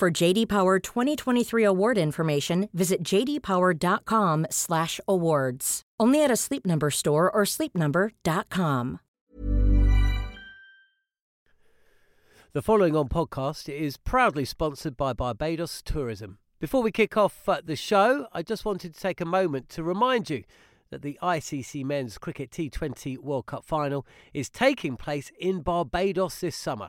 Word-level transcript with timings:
For 0.00 0.10
JD 0.10 0.48
Power 0.48 0.78
2023 0.78 1.62
award 1.62 1.98
information, 1.98 2.70
visit 2.72 3.02
jdpower.com/awards. 3.02 5.82
Only 6.00 6.24
at 6.24 6.30
a 6.30 6.36
Sleep 6.36 6.64
Number 6.64 6.90
store 6.90 7.30
or 7.30 7.42
sleepnumber.com. 7.42 9.00
The 12.54 12.62
following 12.62 12.96
on 12.96 13.10
podcast 13.10 13.68
is 13.68 13.98
proudly 13.98 14.46
sponsored 14.46 14.96
by 14.96 15.12
Barbados 15.12 15.82
Tourism. 15.82 16.38
Before 16.60 16.82
we 16.82 16.90
kick 16.90 17.18
off 17.18 17.46
uh, 17.46 17.60
the 17.62 17.76
show, 17.76 18.26
I 18.32 18.42
just 18.42 18.64
wanted 18.64 18.94
to 18.94 19.00
take 19.00 19.20
a 19.20 19.26
moment 19.26 19.68
to 19.68 19.82
remind 19.82 20.30
you 20.30 20.44
that 20.88 21.02
the 21.02 21.18
ICC 21.22 21.84
Men's 21.84 22.16
Cricket 22.16 22.50
T20 22.50 23.18
World 23.18 23.44
Cup 23.44 23.66
final 23.66 24.06
is 24.32 24.48
taking 24.48 24.96
place 24.96 25.30
in 25.38 25.60
Barbados 25.60 26.40
this 26.40 26.56
summer. 26.56 26.88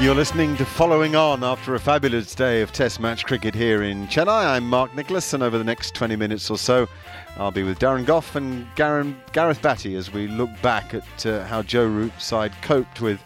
You're 0.00 0.14
listening 0.14 0.56
to 0.56 0.64
Following 0.64 1.14
On 1.14 1.44
after 1.44 1.74
a 1.74 1.78
fabulous 1.78 2.34
day 2.34 2.62
of 2.62 2.72
Test 2.72 3.00
match 3.00 3.26
cricket 3.26 3.54
here 3.54 3.82
in 3.82 4.06
Chennai. 4.06 4.46
I'm 4.46 4.66
Mark 4.66 4.94
Nicholas, 4.96 5.34
and 5.34 5.42
over 5.42 5.58
the 5.58 5.62
next 5.62 5.94
20 5.94 6.16
minutes 6.16 6.48
or 6.48 6.56
so, 6.56 6.88
I'll 7.36 7.50
be 7.50 7.64
with 7.64 7.78
Darren 7.78 8.06
Gough 8.06 8.34
and 8.34 8.66
Gareth 8.76 9.60
Batty 9.60 9.96
as 9.96 10.10
we 10.10 10.26
look 10.26 10.48
back 10.62 10.94
at 10.94 11.26
uh, 11.26 11.44
how 11.44 11.60
Joe 11.60 11.86
Root's 11.86 12.24
side 12.24 12.52
coped 12.62 13.02
with 13.02 13.20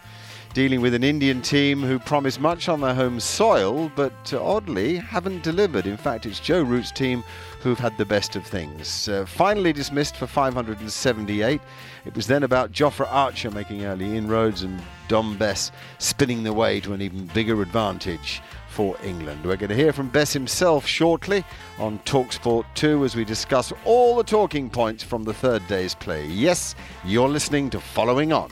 dealing 0.54 0.80
with 0.80 0.94
an 0.94 1.02
Indian 1.02 1.42
team 1.42 1.82
who 1.82 1.98
promised 1.98 2.40
much 2.40 2.68
on 2.68 2.80
their 2.80 2.94
home 2.94 3.18
soil, 3.18 3.90
but 3.96 4.32
uh, 4.32 4.40
oddly 4.40 4.94
haven't 4.94 5.42
delivered. 5.42 5.84
In 5.84 5.96
fact, 5.96 6.26
it's 6.26 6.38
Joe 6.38 6.62
Root's 6.62 6.92
team 6.92 7.24
who've 7.60 7.78
had 7.78 7.98
the 7.98 8.04
best 8.04 8.36
of 8.36 8.46
things. 8.46 9.08
Uh, 9.08 9.26
finally 9.26 9.72
dismissed 9.72 10.16
for 10.16 10.28
578. 10.28 11.60
It 12.04 12.14
was 12.14 12.28
then 12.28 12.44
about 12.44 12.70
Jofra 12.70 13.08
Archer 13.10 13.50
making 13.50 13.84
early 13.84 14.16
inroads 14.16 14.62
and 14.62 14.80
Dom 15.08 15.36
Bess 15.36 15.72
spinning 15.98 16.44
the 16.44 16.52
way 16.52 16.78
to 16.80 16.92
an 16.92 17.02
even 17.02 17.26
bigger 17.26 17.60
advantage 17.60 18.40
for 18.68 18.96
England. 19.02 19.44
We're 19.44 19.56
going 19.56 19.70
to 19.70 19.76
hear 19.76 19.92
from 19.92 20.08
Bess 20.08 20.32
himself 20.32 20.86
shortly 20.86 21.44
on 21.80 21.98
Talksport 22.00 22.64
2 22.74 23.04
as 23.04 23.16
we 23.16 23.24
discuss 23.24 23.72
all 23.84 24.14
the 24.14 24.22
talking 24.22 24.70
points 24.70 25.02
from 25.02 25.24
the 25.24 25.34
third 25.34 25.66
day's 25.66 25.96
play. 25.96 26.26
Yes, 26.26 26.76
you're 27.04 27.28
listening 27.28 27.70
to 27.70 27.80
Following 27.80 28.32
On. 28.32 28.50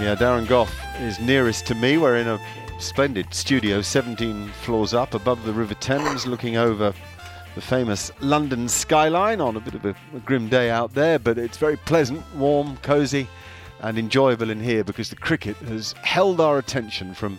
Yeah, 0.00 0.14
Darren 0.14 0.48
Gough 0.48 0.72
is 1.00 1.20
nearest 1.20 1.66
to 1.66 1.74
me. 1.74 1.98
We're 1.98 2.16
in 2.16 2.26
a 2.26 2.40
splendid 2.78 3.34
studio, 3.34 3.82
17 3.82 4.48
floors 4.62 4.94
up 4.94 5.12
above 5.12 5.44
the 5.44 5.52
River 5.52 5.74
Thames, 5.74 6.26
looking 6.26 6.56
over 6.56 6.94
the 7.54 7.60
famous 7.60 8.10
London 8.20 8.66
skyline 8.66 9.42
on 9.42 9.56
a 9.56 9.60
bit 9.60 9.74
of 9.74 9.84
a, 9.84 9.94
a 10.16 10.20
grim 10.20 10.48
day 10.48 10.70
out 10.70 10.94
there, 10.94 11.18
but 11.18 11.36
it's 11.36 11.58
very 11.58 11.76
pleasant, 11.76 12.22
warm, 12.34 12.78
cosy, 12.78 13.28
and 13.80 13.98
enjoyable 13.98 14.48
in 14.48 14.58
here 14.58 14.82
because 14.82 15.10
the 15.10 15.16
cricket 15.16 15.56
has 15.56 15.92
held 16.02 16.40
our 16.40 16.56
attention 16.56 17.12
from 17.12 17.38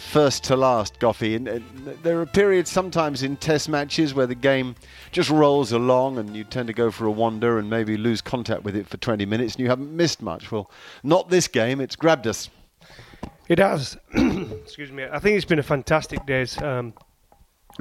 first 0.00 0.44
to 0.44 0.56
last, 0.56 0.98
Goughy. 0.98 1.36
And, 1.36 1.48
and, 1.48 1.98
there 2.02 2.20
are 2.20 2.26
periods 2.26 2.70
sometimes 2.70 3.22
in 3.22 3.36
test 3.36 3.68
matches 3.68 4.14
where 4.14 4.26
the 4.26 4.34
game 4.34 4.74
just 5.12 5.30
rolls 5.30 5.72
along 5.72 6.18
and 6.18 6.36
you 6.36 6.44
tend 6.44 6.66
to 6.68 6.72
go 6.72 6.90
for 6.90 7.06
a 7.06 7.10
wander 7.10 7.58
and 7.58 7.68
maybe 7.68 7.96
lose 7.96 8.20
contact 8.20 8.62
with 8.62 8.76
it 8.76 8.88
for 8.88 8.96
20 8.96 9.24
minutes 9.26 9.54
and 9.54 9.62
you 9.62 9.68
haven't 9.68 9.94
missed 9.94 10.22
much. 10.22 10.50
Well, 10.50 10.70
not 11.02 11.28
this 11.28 11.48
game. 11.48 11.80
It's 11.80 11.96
grabbed 11.96 12.26
us. 12.26 12.50
It 13.48 13.58
has. 13.58 13.98
Excuse 14.14 14.92
me. 14.92 15.04
I 15.10 15.18
think 15.18 15.36
it's 15.36 15.44
been 15.44 15.58
a 15.58 15.62
fantastic 15.62 16.24
day. 16.26 16.46
um, 16.62 16.94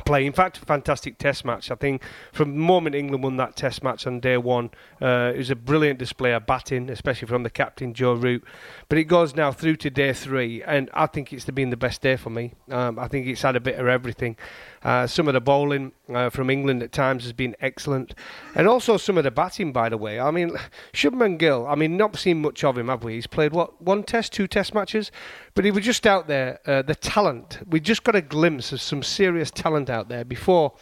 play. 0.05 0.25
In 0.25 0.33
fact, 0.33 0.57
fantastic 0.57 1.17
test 1.17 1.45
match. 1.45 1.71
I 1.71 1.75
think 1.75 2.03
from 2.31 2.51
the 2.51 2.59
moment 2.59 2.95
England 2.95 3.23
won 3.23 3.37
that 3.37 3.55
test 3.55 3.83
match 3.83 4.05
on 4.07 4.19
day 4.19 4.37
one, 4.37 4.71
uh, 5.01 5.31
it 5.33 5.37
was 5.37 5.49
a 5.49 5.55
brilliant 5.55 5.99
display 5.99 6.33
of 6.33 6.45
batting, 6.45 6.89
especially 6.89 7.27
from 7.27 7.43
the 7.43 7.49
captain, 7.49 7.93
Joe 7.93 8.13
Root. 8.13 8.43
But 8.87 8.97
it 8.97 9.05
goes 9.05 9.35
now 9.35 9.51
through 9.51 9.77
to 9.77 9.89
day 9.89 10.13
three, 10.13 10.63
and 10.63 10.89
I 10.93 11.05
think 11.07 11.33
it's 11.33 11.45
been 11.45 11.69
the 11.69 11.77
best 11.77 12.01
day 12.01 12.15
for 12.15 12.29
me. 12.29 12.53
Um, 12.69 12.99
I 12.99 13.07
think 13.07 13.27
it's 13.27 13.41
had 13.41 13.55
a 13.55 13.59
bit 13.59 13.79
of 13.79 13.87
everything. 13.87 14.37
Uh, 14.83 15.05
some 15.07 15.27
of 15.27 15.33
the 15.33 15.41
bowling 15.41 15.91
uh, 16.13 16.29
from 16.29 16.49
England 16.49 16.81
at 16.81 16.91
times 16.91 17.23
has 17.23 17.33
been 17.33 17.55
excellent, 17.59 18.15
and 18.55 18.67
also 18.67 18.97
some 18.97 19.17
of 19.17 19.23
the 19.23 19.31
batting. 19.31 19.71
By 19.71 19.89
the 19.89 19.97
way, 19.97 20.19
I 20.19 20.31
mean 20.31 20.51
Shubman 20.93 21.37
Gill. 21.37 21.67
I 21.67 21.75
mean, 21.75 21.97
not 21.97 22.15
seen 22.15 22.41
much 22.41 22.63
of 22.63 22.77
him, 22.77 22.87
have 22.87 23.03
we? 23.03 23.15
He's 23.15 23.27
played 23.27 23.53
what 23.53 23.81
one 23.81 24.03
test, 24.03 24.33
two 24.33 24.47
test 24.47 24.73
matches, 24.73 25.11
but 25.53 25.65
he 25.65 25.71
was 25.71 25.83
just 25.83 26.07
out 26.07 26.27
there. 26.27 26.59
Uh, 26.65 26.81
the 26.81 26.95
talent. 26.95 27.59
We 27.69 27.79
just 27.79 28.03
got 28.03 28.15
a 28.15 28.21
glimpse 28.21 28.71
of 28.71 28.81
some 28.81 29.03
serious 29.03 29.51
talent 29.51 29.78
out 29.87 30.09
there 30.09 30.25
before 30.25 30.73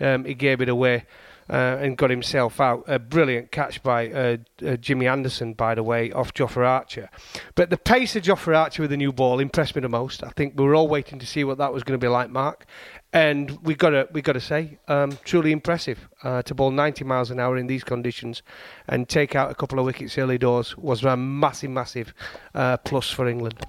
um, 0.00 0.26
he 0.26 0.34
gave 0.34 0.60
it 0.60 0.68
away 0.68 1.06
uh, 1.48 1.78
and 1.80 1.96
got 1.96 2.10
himself 2.10 2.60
out. 2.60 2.84
A 2.86 2.98
brilliant 2.98 3.50
catch 3.50 3.82
by 3.82 4.10
uh, 4.10 4.36
uh, 4.64 4.76
Jimmy 4.76 5.06
Anderson, 5.06 5.54
by 5.54 5.74
the 5.74 5.82
way, 5.82 6.12
off 6.12 6.34
Jofra 6.34 6.66
Archer. 6.66 7.10
But 7.54 7.70
the 7.70 7.76
pace 7.76 8.16
of 8.16 8.22
Jofra 8.22 8.56
Archer 8.56 8.82
with 8.82 8.90
the 8.90 8.96
new 8.96 9.12
ball 9.12 9.40
impressed 9.40 9.74
me 9.74 9.82
the 9.82 9.88
most. 9.88 10.22
I 10.22 10.30
think 10.30 10.58
we 10.58 10.64
were 10.64 10.74
all 10.74 10.88
waiting 10.88 11.18
to 11.18 11.26
see 11.26 11.44
what 11.44 11.58
that 11.58 11.72
was 11.72 11.82
going 11.82 11.98
to 11.98 12.04
be 12.04 12.08
like, 12.08 12.30
Mark. 12.30 12.66
And 13.14 13.52
we 13.62 13.76
got 13.76 13.90
to 13.90 14.08
we 14.10 14.22
got 14.22 14.32
to 14.32 14.40
say, 14.40 14.76
um, 14.88 15.16
truly 15.24 15.52
impressive 15.52 16.08
uh, 16.24 16.42
to 16.42 16.52
bowl 16.52 16.72
90 16.72 17.04
miles 17.04 17.30
an 17.30 17.38
hour 17.38 17.56
in 17.56 17.68
these 17.68 17.84
conditions 17.84 18.42
and 18.88 19.08
take 19.08 19.36
out 19.36 19.52
a 19.52 19.54
couple 19.54 19.78
of 19.78 19.84
wickets 19.84 20.18
early 20.18 20.36
doors 20.36 20.76
was 20.76 21.04
a 21.04 21.16
massive, 21.16 21.70
massive 21.70 22.12
uh, 22.56 22.76
plus 22.78 23.08
for 23.10 23.28
England. 23.28 23.64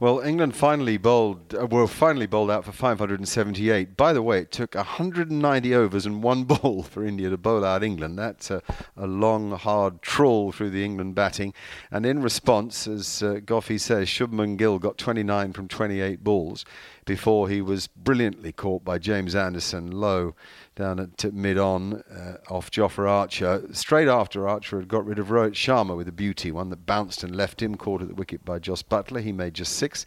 Well, 0.00 0.20
England 0.20 0.54
finally 0.54 0.96
bowled, 0.96 1.56
uh, 1.56 1.66
were 1.66 1.88
finally 1.88 2.26
bowled 2.26 2.52
out 2.52 2.64
for 2.64 2.70
578. 2.70 3.96
By 3.96 4.12
the 4.12 4.22
way, 4.22 4.42
it 4.42 4.52
took 4.52 4.76
190 4.76 5.74
overs 5.74 6.06
and 6.06 6.22
one 6.22 6.44
ball 6.44 6.84
for 6.84 7.04
India 7.04 7.30
to 7.30 7.36
bowl 7.36 7.64
out 7.64 7.82
England. 7.82 8.16
That's 8.16 8.48
a, 8.48 8.62
a 8.96 9.08
long, 9.08 9.50
hard 9.50 10.00
trawl 10.00 10.52
through 10.52 10.70
the 10.70 10.84
England 10.84 11.16
batting. 11.16 11.52
And 11.90 12.06
in 12.06 12.22
response, 12.22 12.86
as 12.86 13.24
uh, 13.24 13.40
Goughy 13.44 13.80
says, 13.80 14.06
Shubman 14.06 14.56
Gill 14.56 14.78
got 14.78 14.98
29 14.98 15.52
from 15.52 15.66
28 15.66 16.22
balls 16.22 16.64
before 17.08 17.48
he 17.48 17.62
was 17.62 17.86
brilliantly 17.86 18.52
caught 18.52 18.84
by 18.84 18.98
James 18.98 19.34
Anderson 19.34 19.90
low 19.90 20.34
down 20.76 21.00
at 21.00 21.32
mid 21.32 21.56
on 21.56 22.02
uh, 22.14 22.36
off 22.50 22.70
Jofra 22.70 23.08
Archer. 23.08 23.62
Straight 23.72 24.08
after 24.08 24.46
Archer 24.46 24.78
had 24.78 24.88
got 24.88 25.06
rid 25.06 25.18
of 25.18 25.28
Rohit 25.28 25.54
Sharma 25.54 25.96
with 25.96 26.06
a 26.06 26.12
beauty, 26.12 26.52
one 26.52 26.68
that 26.68 26.84
bounced 26.84 27.24
and 27.24 27.34
left 27.34 27.62
him, 27.62 27.76
caught 27.76 28.02
at 28.02 28.08
the 28.08 28.14
wicket 28.14 28.44
by 28.44 28.58
Jos 28.58 28.82
Buttler. 28.82 29.22
He 29.22 29.32
made 29.32 29.54
just 29.54 29.72
six. 29.72 30.04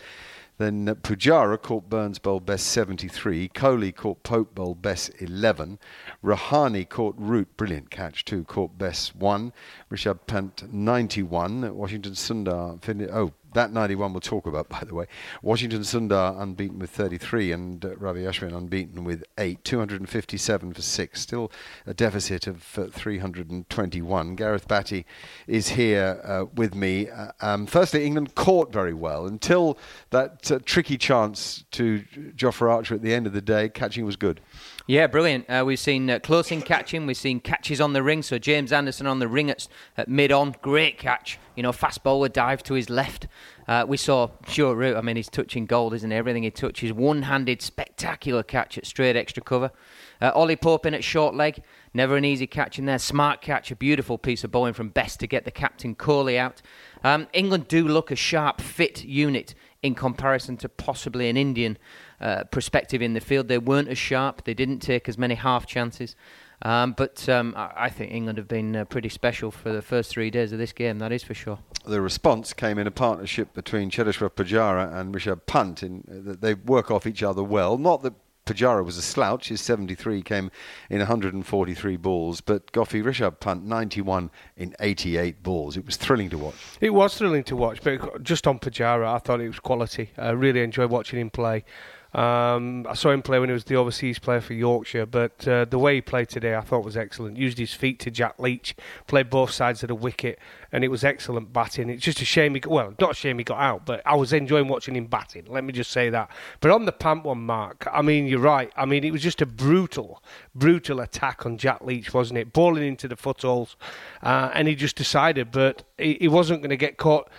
Then 0.59 0.87
uh, 0.87 0.93
Pujara 0.93 1.59
caught 1.59 1.89
Burns 1.89 2.19
bowl 2.19 2.39
Bess 2.39 2.61
73. 2.61 3.49
Kohli 3.49 3.95
caught 3.95 4.21
Pope 4.21 4.53
bowl 4.53 4.75
Bess 4.75 5.09
11. 5.17 5.79
Rahane 6.23 6.87
caught 6.87 7.15
Root, 7.17 7.57
brilliant 7.57 7.89
catch 7.89 8.23
too, 8.25 8.43
caught 8.43 8.77
Bess 8.77 9.15
1. 9.15 9.53
Rishabh 9.89 10.19
Pant 10.27 10.71
91. 10.71 11.75
Washington 11.75 12.13
Sundar, 12.13 12.79
fin- 12.79 13.09
oh, 13.11 13.31
that 13.53 13.71
91 13.71 14.13
we'll 14.13 14.21
talk 14.21 14.45
about, 14.45 14.69
by 14.69 14.83
the 14.85 14.95
way. 14.95 15.05
Washington 15.41 15.81
Sundar 15.81 16.39
unbeaten 16.39 16.79
with 16.79 16.89
33 16.89 17.51
and 17.51 17.85
uh, 17.85 17.95
Ravi 17.97 18.21
Ashwin 18.21 18.55
unbeaten 18.55 19.03
with 19.03 19.23
8. 19.37 19.63
257 19.63 20.73
for 20.73 20.81
6. 20.81 21.21
Still 21.21 21.51
a 21.85 21.93
deficit 21.93 22.47
of 22.47 22.77
uh, 22.77 22.87
321. 22.87 24.35
Gareth 24.35 24.67
Batty 24.67 25.05
is 25.47 25.69
here 25.69 26.21
uh, 26.23 26.45
with 26.55 26.75
me. 26.75 27.09
Uh, 27.09 27.31
um, 27.41 27.65
firstly, 27.65 28.05
England 28.05 28.35
caught 28.35 28.71
very 28.71 28.93
well 28.93 29.25
until 29.25 29.77
that 30.09 30.51
uh, 30.51 30.59
tricky 30.65 30.97
chance 30.97 31.65
to 31.71 32.03
Jofra 32.35 32.71
Archer 32.71 32.95
at 32.95 33.01
the 33.01 33.13
end 33.13 33.27
of 33.27 33.33
the 33.33 33.41
day. 33.41 33.69
Catching 33.69 34.05
was 34.05 34.15
good. 34.15 34.41
Yeah, 34.91 35.07
brilliant. 35.07 35.49
Uh, 35.49 35.63
we've 35.65 35.79
seen 35.79 36.09
uh, 36.09 36.19
close 36.19 36.51
in 36.51 36.61
catching. 36.61 37.05
We've 37.05 37.15
seen 37.15 37.39
catches 37.39 37.79
on 37.79 37.93
the 37.93 38.03
ring. 38.03 38.21
So 38.21 38.37
James 38.37 38.73
Anderson 38.73 39.07
on 39.07 39.19
the 39.19 39.27
ring 39.29 39.49
at, 39.49 39.65
at 39.95 40.09
mid 40.09 40.33
on, 40.33 40.53
great 40.61 40.97
catch. 40.97 41.39
You 41.55 41.63
know, 41.63 41.71
fast 41.71 42.03
bowler 42.03 42.27
dive 42.27 42.61
to 42.63 42.73
his 42.73 42.89
left. 42.89 43.27
Uh, 43.69 43.85
we 43.87 43.95
saw 43.95 44.31
Stuart 44.49 44.75
Root. 44.75 44.97
I 44.97 45.01
mean, 45.01 45.15
he's 45.15 45.29
touching 45.29 45.65
gold, 45.65 45.93
isn't 45.93 46.11
he? 46.11 46.17
Everything 46.17 46.43
he 46.43 46.51
touches, 46.51 46.91
one-handed, 46.91 47.61
spectacular 47.61 48.43
catch 48.43 48.77
at 48.77 48.85
straight 48.85 49.15
extra 49.15 49.41
cover. 49.41 49.71
Uh, 50.19 50.33
Ollie 50.35 50.57
Pope 50.57 50.85
in 50.85 50.93
at 50.93 51.05
short 51.05 51.35
leg, 51.35 51.63
never 51.93 52.17
an 52.17 52.25
easy 52.25 52.45
catch 52.45 52.77
in 52.77 52.83
there. 52.83 52.99
Smart 52.99 53.39
catch, 53.39 53.71
a 53.71 53.77
beautiful 53.77 54.17
piece 54.17 54.43
of 54.43 54.51
bowling 54.51 54.73
from 54.73 54.89
Bess 54.89 55.15
to 55.15 55.25
get 55.25 55.45
the 55.45 55.51
captain 55.51 55.95
Kohli 55.95 56.35
out. 56.35 56.61
Um, 57.05 57.29
England 57.31 57.69
do 57.69 57.87
look 57.87 58.11
a 58.11 58.17
sharp, 58.17 58.59
fit 58.59 59.05
unit 59.05 59.55
in 59.81 59.95
comparison 59.95 60.57
to 60.57 60.67
possibly 60.69 61.29
an 61.29 61.37
Indian 61.37 61.77
uh, 62.21 62.43
perspective 62.45 63.01
in 63.01 63.13
the 63.13 63.19
field. 63.19 63.47
They 63.47 63.57
weren't 63.57 63.89
as 63.89 63.97
sharp. 63.97 64.43
They 64.43 64.53
didn't 64.53 64.79
take 64.79 65.09
as 65.09 65.17
many 65.17 65.35
half 65.35 65.65
chances. 65.65 66.15
Um, 66.63 66.93
but 66.93 67.27
um, 67.27 67.55
I 67.57 67.89
think 67.89 68.13
England 68.13 68.37
have 68.37 68.47
been 68.47 68.75
uh, 68.75 68.85
pretty 68.85 69.09
special 69.09 69.49
for 69.49 69.71
the 69.71 69.81
first 69.81 70.11
three 70.11 70.29
days 70.29 70.51
of 70.51 70.59
this 70.59 70.73
game, 70.73 70.99
that 70.99 71.11
is 71.11 71.23
for 71.23 71.33
sure. 71.33 71.57
The 71.85 72.01
response 72.01 72.53
came 72.53 72.77
in 72.77 72.85
a 72.85 72.91
partnership 72.91 73.53
between 73.53 73.89
Cheteshwar 73.89 74.29
Pujara 74.29 74.93
and 74.95 75.13
Rishabh 75.13 75.47
Pant. 75.47 75.81
In, 75.81 76.03
uh, 76.29 76.35
they 76.39 76.53
work 76.53 76.91
off 76.91 77.07
each 77.07 77.23
other 77.23 77.43
well. 77.43 77.79
Not 77.79 78.03
that 78.03 78.13
Pujara 78.45 78.83
was 78.83 78.97
a 78.97 79.01
slouch. 79.01 79.49
His 79.49 79.61
73 79.61 80.21
came 80.21 80.51
in 80.89 80.99
143 80.99 81.97
balls, 81.97 82.41
but 82.41 82.71
Goughy 82.71 83.03
Rishabh 83.03 83.39
Pant 83.39 83.63
91 83.63 84.29
in 84.57 84.75
88 84.79 85.41
balls. 85.41 85.77
It 85.77 85.85
was 85.85 85.95
thrilling 85.95 86.29
to 86.29 86.37
watch. 86.37 86.55
It 86.79 86.91
was 86.91 87.17
thrilling 87.17 87.43
to 87.45 87.55
watch, 87.55 87.81
but 87.83 88.23
just 88.23 88.47
on 88.47 88.59
Pujara, 88.59 89.15
I 89.15 89.19
thought 89.19 89.41
it 89.41 89.47
was 89.47 89.59
quality. 89.59 90.11
I 90.17 90.31
really 90.31 90.61
enjoyed 90.61 90.91
watching 90.91 91.19
him 91.19 91.29
play. 91.29 91.63
Um, 92.13 92.85
I 92.89 92.93
saw 92.93 93.11
him 93.11 93.21
play 93.21 93.39
when 93.39 93.47
he 93.47 93.53
was 93.53 93.63
the 93.63 93.75
overseas 93.75 94.19
player 94.19 94.41
for 94.41 94.53
Yorkshire, 94.53 95.05
but 95.05 95.47
uh, 95.47 95.63
the 95.65 95.79
way 95.79 95.95
he 95.95 96.01
played 96.01 96.27
today 96.27 96.55
I 96.55 96.61
thought 96.61 96.83
was 96.83 96.97
excellent. 96.97 97.37
Used 97.37 97.57
his 97.57 97.73
feet 97.73 97.99
to 97.99 98.11
Jack 98.11 98.37
Leach, 98.37 98.75
played 99.07 99.29
both 99.29 99.51
sides 99.51 99.81
of 99.83 99.87
the 99.87 99.95
wicket, 99.95 100.37
and 100.73 100.83
it 100.83 100.89
was 100.89 101.05
excellent 101.05 101.53
batting. 101.53 101.89
It's 101.89 102.03
just 102.03 102.21
a 102.21 102.25
shame 102.25 102.53
he 102.53 102.59
got, 102.59 102.71
well, 102.71 102.93
not 102.99 103.11
a 103.11 103.13
shame 103.13 103.37
he 103.37 103.45
got 103.45 103.59
out, 103.59 103.85
but 103.85 104.01
I 104.05 104.15
was 104.15 104.33
enjoying 104.33 104.67
watching 104.67 104.95
him 104.95 105.05
batting. 105.05 105.45
Let 105.47 105.63
me 105.63 105.71
just 105.71 105.91
say 105.91 106.09
that. 106.09 106.29
But 106.59 106.71
on 106.71 106.83
the 106.85 106.91
Pant 106.91 107.23
one, 107.23 107.45
Mark, 107.45 107.87
I 107.91 108.01
mean, 108.01 108.27
you're 108.27 108.39
right. 108.39 108.71
I 108.75 108.85
mean, 108.85 109.05
it 109.05 109.11
was 109.11 109.21
just 109.21 109.41
a 109.41 109.45
brutal, 109.45 110.21
brutal 110.53 110.99
attack 110.99 111.45
on 111.45 111.57
Jack 111.57 111.81
Leach, 111.81 112.13
wasn't 112.13 112.39
it? 112.39 112.51
Bowling 112.51 112.85
into 112.85 113.07
the 113.07 113.15
footholes, 113.15 113.77
uh, 114.21 114.51
and 114.53 114.67
he 114.67 114.75
just 114.75 114.97
decided, 114.97 115.51
but 115.51 115.83
he, 115.97 116.17
he 116.19 116.27
wasn't 116.27 116.61
going 116.61 116.71
to 116.71 116.77
get 116.77 116.97
caught 116.97 117.29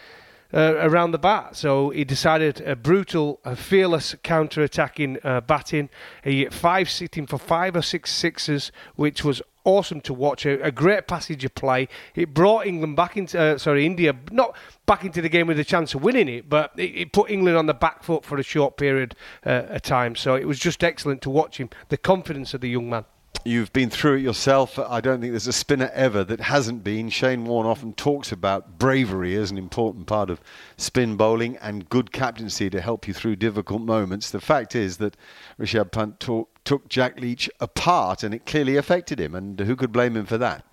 uh, 0.53 0.75
around 0.79 1.13
the 1.13 1.19
bat. 1.19 1.57
So 1.57 1.91
he 1.91 2.05
decided 2.05 2.61
a 2.61 2.77
brutal, 2.77 3.41
a 3.45 3.57
fearless 3.57 4.15
counter-attacking 4.23 5.19
uh, 5.25 5.41
batting. 5.41 5.91
He 6.25 6.41
hit 6.41 6.53
five 6.53 6.91
sitting 6.91 7.27
for 7.27 7.39
five 7.39 7.77
or 7.77 7.83
six 7.83 8.13
sixes, 8.13 8.73
which 8.97 9.25
was 9.25 9.43
awesome 9.65 10.01
to 10.01 10.13
watch. 10.13 10.45
A, 10.45 10.61
a 10.63 10.73
great 10.73 11.07
passage 11.07 11.45
of 11.45 11.55
play. 11.55 11.89
It 12.15 12.35
brought 12.35 12.67
England 12.67 12.97
back 12.97 13.17
into, 13.17 13.41
uh, 13.41 13.59
sorry, 13.59 13.87
India 13.87 14.15
not 14.31 14.57
back 14.87 15.05
into 15.05 15.23
the 15.23 15.29
game 15.29 15.47
with 15.47 15.59
a 15.59 15.65
chance 15.65 15.95
of 15.95 16.03
winning 16.03 16.29
it, 16.29 16.49
but 16.49 16.73
it, 16.77 16.97
it 16.97 17.13
put 17.13 17.31
England 17.31 17.57
on 17.57 17.67
the 17.67 17.75
back 17.75 18.03
foot 18.03 18.25
for 18.25 18.39
a 18.39 18.43
short 18.43 18.77
period 18.77 19.15
uh, 19.47 19.63
of 19.69 19.83
time. 19.83 20.17
So 20.17 20.35
it 20.35 20.47
was 20.47 20.59
just 20.59 20.83
excellent 20.83 21.23
to 21.23 21.31
watch 21.31 21.59
him. 21.59 21.71
The 21.89 21.97
confidence 21.97 22.55
of 22.55 22.61
the 22.61 22.69
young 22.69 22.91
man. 22.91 23.05
You've 23.45 23.73
been 23.73 23.91
through 23.91 24.19
it 24.19 24.21
yourself. 24.21 24.79
I 24.79 25.01
don't 25.01 25.21
think 25.21 25.33
there's 25.33 25.49
a 25.49 25.53
spinner 25.53 25.91
ever 25.95 26.23
that 26.23 26.39
hasn't 26.39 26.85
been. 26.85 27.09
Shane 27.09 27.45
Warne 27.45 27.67
often 27.67 27.93
talks 27.93 28.31
about 28.31 28.79
bravery 28.79 29.35
as 29.35 29.51
an 29.51 29.59
important 29.59 30.07
part 30.07 30.31
of 30.31 30.41
spin 30.77 31.17
bowling 31.17 31.57
and 31.57 31.89
good 31.89 32.13
captaincy 32.13 32.71
to 32.71 32.81
help 32.81 33.09
you 33.09 33.15
through 33.15 33.37
difficult 33.37 33.83
moments. 33.83 34.31
The 34.31 34.41
fact 34.41 34.77
is 34.77 34.99
that 34.99 35.17
Rishabh 35.59 35.91
Pant 35.91 36.21
talk, 36.21 36.51
took 36.65 36.89
Jack 36.89 37.19
Leach 37.19 37.51
apart 37.59 38.23
and 38.23 38.33
it 38.33 38.47
clearly 38.47 38.77
affected 38.77 39.19
him, 39.19 39.35
and 39.35 39.59
who 39.59 39.75
could 39.75 39.91
blame 39.91 40.17
him 40.17 40.27
for 40.27 40.39
that? 40.39 40.65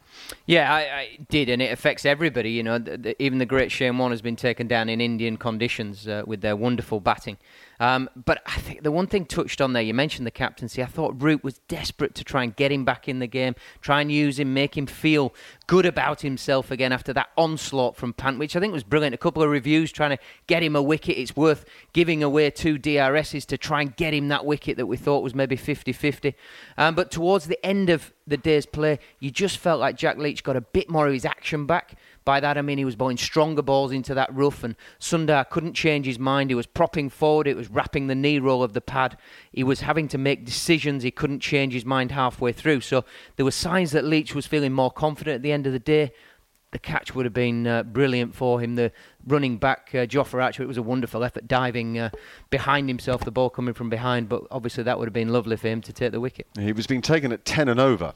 Yeah, 0.45 0.71
I, 0.71 0.79
I, 0.79 1.17
did, 1.29 1.50
and 1.50 1.61
it 1.61 1.71
affects 1.71 2.06
everybody. 2.06 2.51
You 2.51 2.63
know, 2.63 2.77
the, 2.77 2.97
the, 2.97 3.23
even 3.23 3.39
the 3.39 3.45
great 3.45 3.71
Shane 3.71 3.97
Warne 3.97 4.11
has 4.11 4.21
been 4.21 4.35
taken 4.35 4.67
down 4.67 4.89
in 4.89 5.01
Indian 5.01 5.38
conditions 5.38 6.07
uh, 6.07 6.23
with 6.25 6.41
their 6.41 6.56
wonderful 6.56 7.00
batting. 7.00 7.38
Um, 7.79 8.09
but 8.25 8.41
I 8.45 8.59
think 8.59 8.83
the 8.83 8.91
one 8.91 9.07
thing 9.07 9.25
touched 9.25 9.61
on 9.61 9.73
there, 9.73 9.81
you 9.81 9.93
mentioned 9.93 10.27
the 10.27 10.31
captaincy. 10.31 10.83
I 10.83 10.85
thought 10.85 11.21
Root 11.21 11.43
was 11.43 11.59
desperate 11.67 12.13
to 12.15 12.23
try 12.23 12.43
and 12.43 12.55
get 12.55 12.71
him 12.71 12.83
back 12.83 13.07
in 13.07 13.19
the 13.19 13.27
game, 13.27 13.55
try 13.81 14.01
and 14.01 14.11
use 14.11 14.39
him, 14.39 14.53
make 14.53 14.77
him 14.77 14.85
feel 14.85 15.33
good 15.67 15.85
about 15.85 16.21
himself 16.21 16.71
again 16.71 16.91
after 16.91 17.13
that 17.13 17.29
onslaught 17.37 17.95
from 17.95 18.13
Pant, 18.13 18.37
which 18.37 18.55
I 18.55 18.59
think 18.59 18.73
was 18.73 18.83
brilliant. 18.83 19.15
A 19.15 19.17
couple 19.17 19.41
of 19.41 19.49
reviews 19.49 19.91
trying 19.91 20.11
to 20.11 20.19
get 20.47 20.61
him 20.61 20.75
a 20.75 20.81
wicket. 20.81 21.17
It's 21.17 21.35
worth 21.35 21.65
giving 21.93 22.21
away 22.21 22.49
two 22.49 22.77
DRSs 22.77 23.45
to 23.45 23.57
try 23.57 23.81
and 23.81 23.95
get 23.95 24.13
him 24.13 24.27
that 24.27 24.45
wicket 24.45 24.77
that 24.77 24.87
we 24.87 24.97
thought 24.97 25.23
was 25.23 25.33
maybe 25.33 25.55
50 25.55 25.93
50. 25.93 26.35
Um, 26.77 26.95
but 26.95 27.11
towards 27.11 27.47
the 27.47 27.63
end 27.65 27.89
of 27.89 28.11
the 28.29 28.37
day's 28.37 28.65
play, 28.65 28.99
you 29.19 29.31
just 29.31 29.57
felt 29.57 29.79
like 29.79 29.97
Jack 29.97 30.17
Leach 30.17 30.43
got 30.43 30.55
a 30.55 30.61
bit 30.61 30.89
more 30.89 31.07
of 31.07 31.13
his 31.13 31.25
action 31.25 31.65
back. 31.65 31.97
By 32.25 32.39
that 32.39 32.57
I 32.57 32.61
mean 32.61 32.77
he 32.77 32.85
was 32.85 32.95
bowling 32.95 33.17
stronger 33.17 33.61
balls 33.61 33.91
into 33.91 34.13
that 34.13 34.33
rough, 34.33 34.63
and 34.63 34.75
Sundar 34.99 35.49
couldn't 35.49 35.73
change 35.73 36.05
his 36.05 36.19
mind. 36.19 36.51
He 36.51 36.55
was 36.55 36.67
propping 36.67 37.09
forward, 37.09 37.47
it 37.47 37.57
was 37.57 37.69
wrapping 37.69 38.07
the 38.07 38.15
knee 38.15 38.39
roll 38.39 38.63
of 38.63 38.73
the 38.73 38.81
pad. 38.81 39.17
He 39.51 39.63
was 39.63 39.81
having 39.81 40.07
to 40.09 40.17
make 40.17 40.45
decisions. 40.45 41.03
He 41.03 41.11
couldn't 41.11 41.39
change 41.39 41.73
his 41.73 41.85
mind 41.85 42.11
halfway 42.11 42.51
through. 42.51 42.81
So 42.81 43.03
there 43.35 43.45
were 43.45 43.51
signs 43.51 43.91
that 43.91 44.05
Leach 44.05 44.35
was 44.35 44.45
feeling 44.45 44.73
more 44.73 44.91
confident 44.91 45.35
at 45.35 45.41
the 45.41 45.51
end 45.51 45.65
of 45.65 45.73
the 45.73 45.79
day. 45.79 46.11
The 46.71 46.80
catch 46.80 47.16
would 47.16 47.25
have 47.25 47.33
been 47.33 47.66
uh, 47.66 47.83
brilliant 47.83 48.36
for 48.36 48.62
him. 48.62 48.75
The 48.75 48.92
running 49.25 49.57
back, 49.57 49.89
uh, 49.94 50.06
Jofra 50.06 50.44
Archer, 50.44 50.62
it 50.62 50.68
was 50.68 50.77
a 50.77 50.83
wonderful 50.83 51.24
effort, 51.24 51.48
diving 51.48 51.98
uh, 51.98 52.10
behind 52.51 52.89
himself, 52.89 53.25
the 53.25 53.31
ball 53.31 53.50
coming 53.50 53.74
from 53.74 53.89
behind. 53.89 54.30
But 54.30 54.44
obviously, 54.51 54.83
that 54.83 55.00
would 55.00 55.07
have 55.07 55.13
been 55.13 55.30
lovely 55.30 55.57
for 55.57 55.68
him 55.68 55.81
to 55.81 55.94
take 55.94 56.12
the 56.12 56.19
wicket. 56.19 56.48
He 56.60 56.71
was 56.71 56.86
being 56.86 57.01
taken 57.01 57.31
at 57.31 57.44
10 57.44 57.69
and 57.69 57.80
over. 57.80 58.13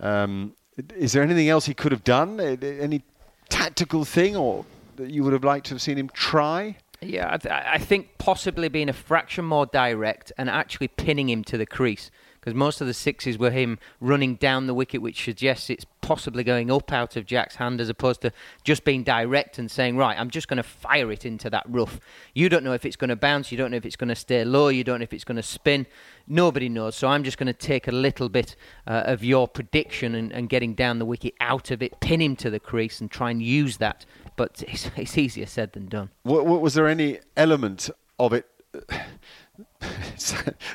Um, 0.00 0.54
is 0.96 1.12
there 1.12 1.22
anything 1.22 1.48
else 1.48 1.66
he 1.66 1.74
could 1.74 1.92
have 1.92 2.02
done? 2.02 2.40
Any 2.40 3.02
tactical 3.48 4.04
thing, 4.04 4.34
or 4.34 4.64
that 4.96 5.10
you 5.10 5.22
would 5.22 5.32
have 5.32 5.44
liked 5.44 5.66
to 5.66 5.74
have 5.74 5.82
seen 5.82 5.96
him 5.96 6.08
try? 6.12 6.76
Yeah, 7.00 7.34
I, 7.34 7.36
th- 7.36 7.54
I 7.54 7.78
think 7.78 8.18
possibly 8.18 8.68
being 8.68 8.88
a 8.88 8.92
fraction 8.92 9.44
more 9.44 9.66
direct 9.66 10.32
and 10.36 10.48
actually 10.48 10.88
pinning 10.88 11.28
him 11.28 11.44
to 11.44 11.58
the 11.58 11.66
crease 11.66 12.10
because 12.40 12.54
most 12.54 12.80
of 12.80 12.86
the 12.86 12.94
sixes 12.94 13.38
were 13.38 13.50
him 13.50 13.78
running 14.00 14.34
down 14.34 14.66
the 14.66 14.74
wicket, 14.74 15.00
which 15.00 15.24
suggests 15.24 15.70
it's 15.70 15.86
possibly 16.04 16.44
going 16.44 16.70
up 16.70 16.92
out 16.92 17.16
of 17.16 17.24
Jack's 17.24 17.56
hand 17.56 17.80
as 17.80 17.88
opposed 17.88 18.20
to 18.20 18.30
just 18.62 18.84
being 18.84 19.02
direct 19.02 19.58
and 19.58 19.70
saying, 19.70 19.96
right, 19.96 20.18
I'm 20.18 20.28
just 20.28 20.48
going 20.48 20.58
to 20.58 20.62
fire 20.62 21.10
it 21.10 21.24
into 21.24 21.48
that 21.48 21.64
rough. 21.66 21.98
You 22.34 22.50
don't 22.50 22.62
know 22.62 22.74
if 22.74 22.84
it's 22.84 22.96
going 22.96 23.08
to 23.08 23.16
bounce, 23.16 23.50
you 23.50 23.56
don't 23.56 23.70
know 23.70 23.78
if 23.78 23.86
it's 23.86 23.96
going 23.96 24.10
to 24.10 24.14
stay 24.14 24.44
low, 24.44 24.68
you 24.68 24.84
don't 24.84 25.00
know 25.00 25.04
if 25.04 25.14
it's 25.14 25.24
going 25.24 25.36
to 25.36 25.42
spin. 25.42 25.86
Nobody 26.28 26.68
knows. 26.68 26.94
So 26.94 27.08
I'm 27.08 27.24
just 27.24 27.38
going 27.38 27.46
to 27.46 27.54
take 27.54 27.88
a 27.88 27.92
little 27.92 28.28
bit 28.28 28.54
uh, 28.86 29.04
of 29.06 29.24
your 29.24 29.48
prediction 29.48 30.14
and, 30.14 30.30
and, 30.30 30.48
getting 30.50 30.74
down 30.74 30.98
the 30.98 31.06
wicket 31.06 31.32
out 31.40 31.70
of 31.70 31.82
it, 31.82 31.98
pin 32.00 32.20
him 32.20 32.36
to 32.36 32.50
the 32.50 32.60
crease 32.60 33.00
and 33.00 33.10
try 33.10 33.30
and 33.30 33.42
use 33.42 33.78
that. 33.78 34.04
But 34.36 34.62
it's, 34.68 34.90
it's 34.96 35.16
easier 35.16 35.46
said 35.46 35.72
than 35.72 35.86
done. 35.86 36.10
What, 36.22 36.44
what, 36.44 36.60
was 36.60 36.74
there 36.74 36.86
any 36.86 37.20
element 37.36 37.88
of 38.18 38.34
it? 38.34 38.46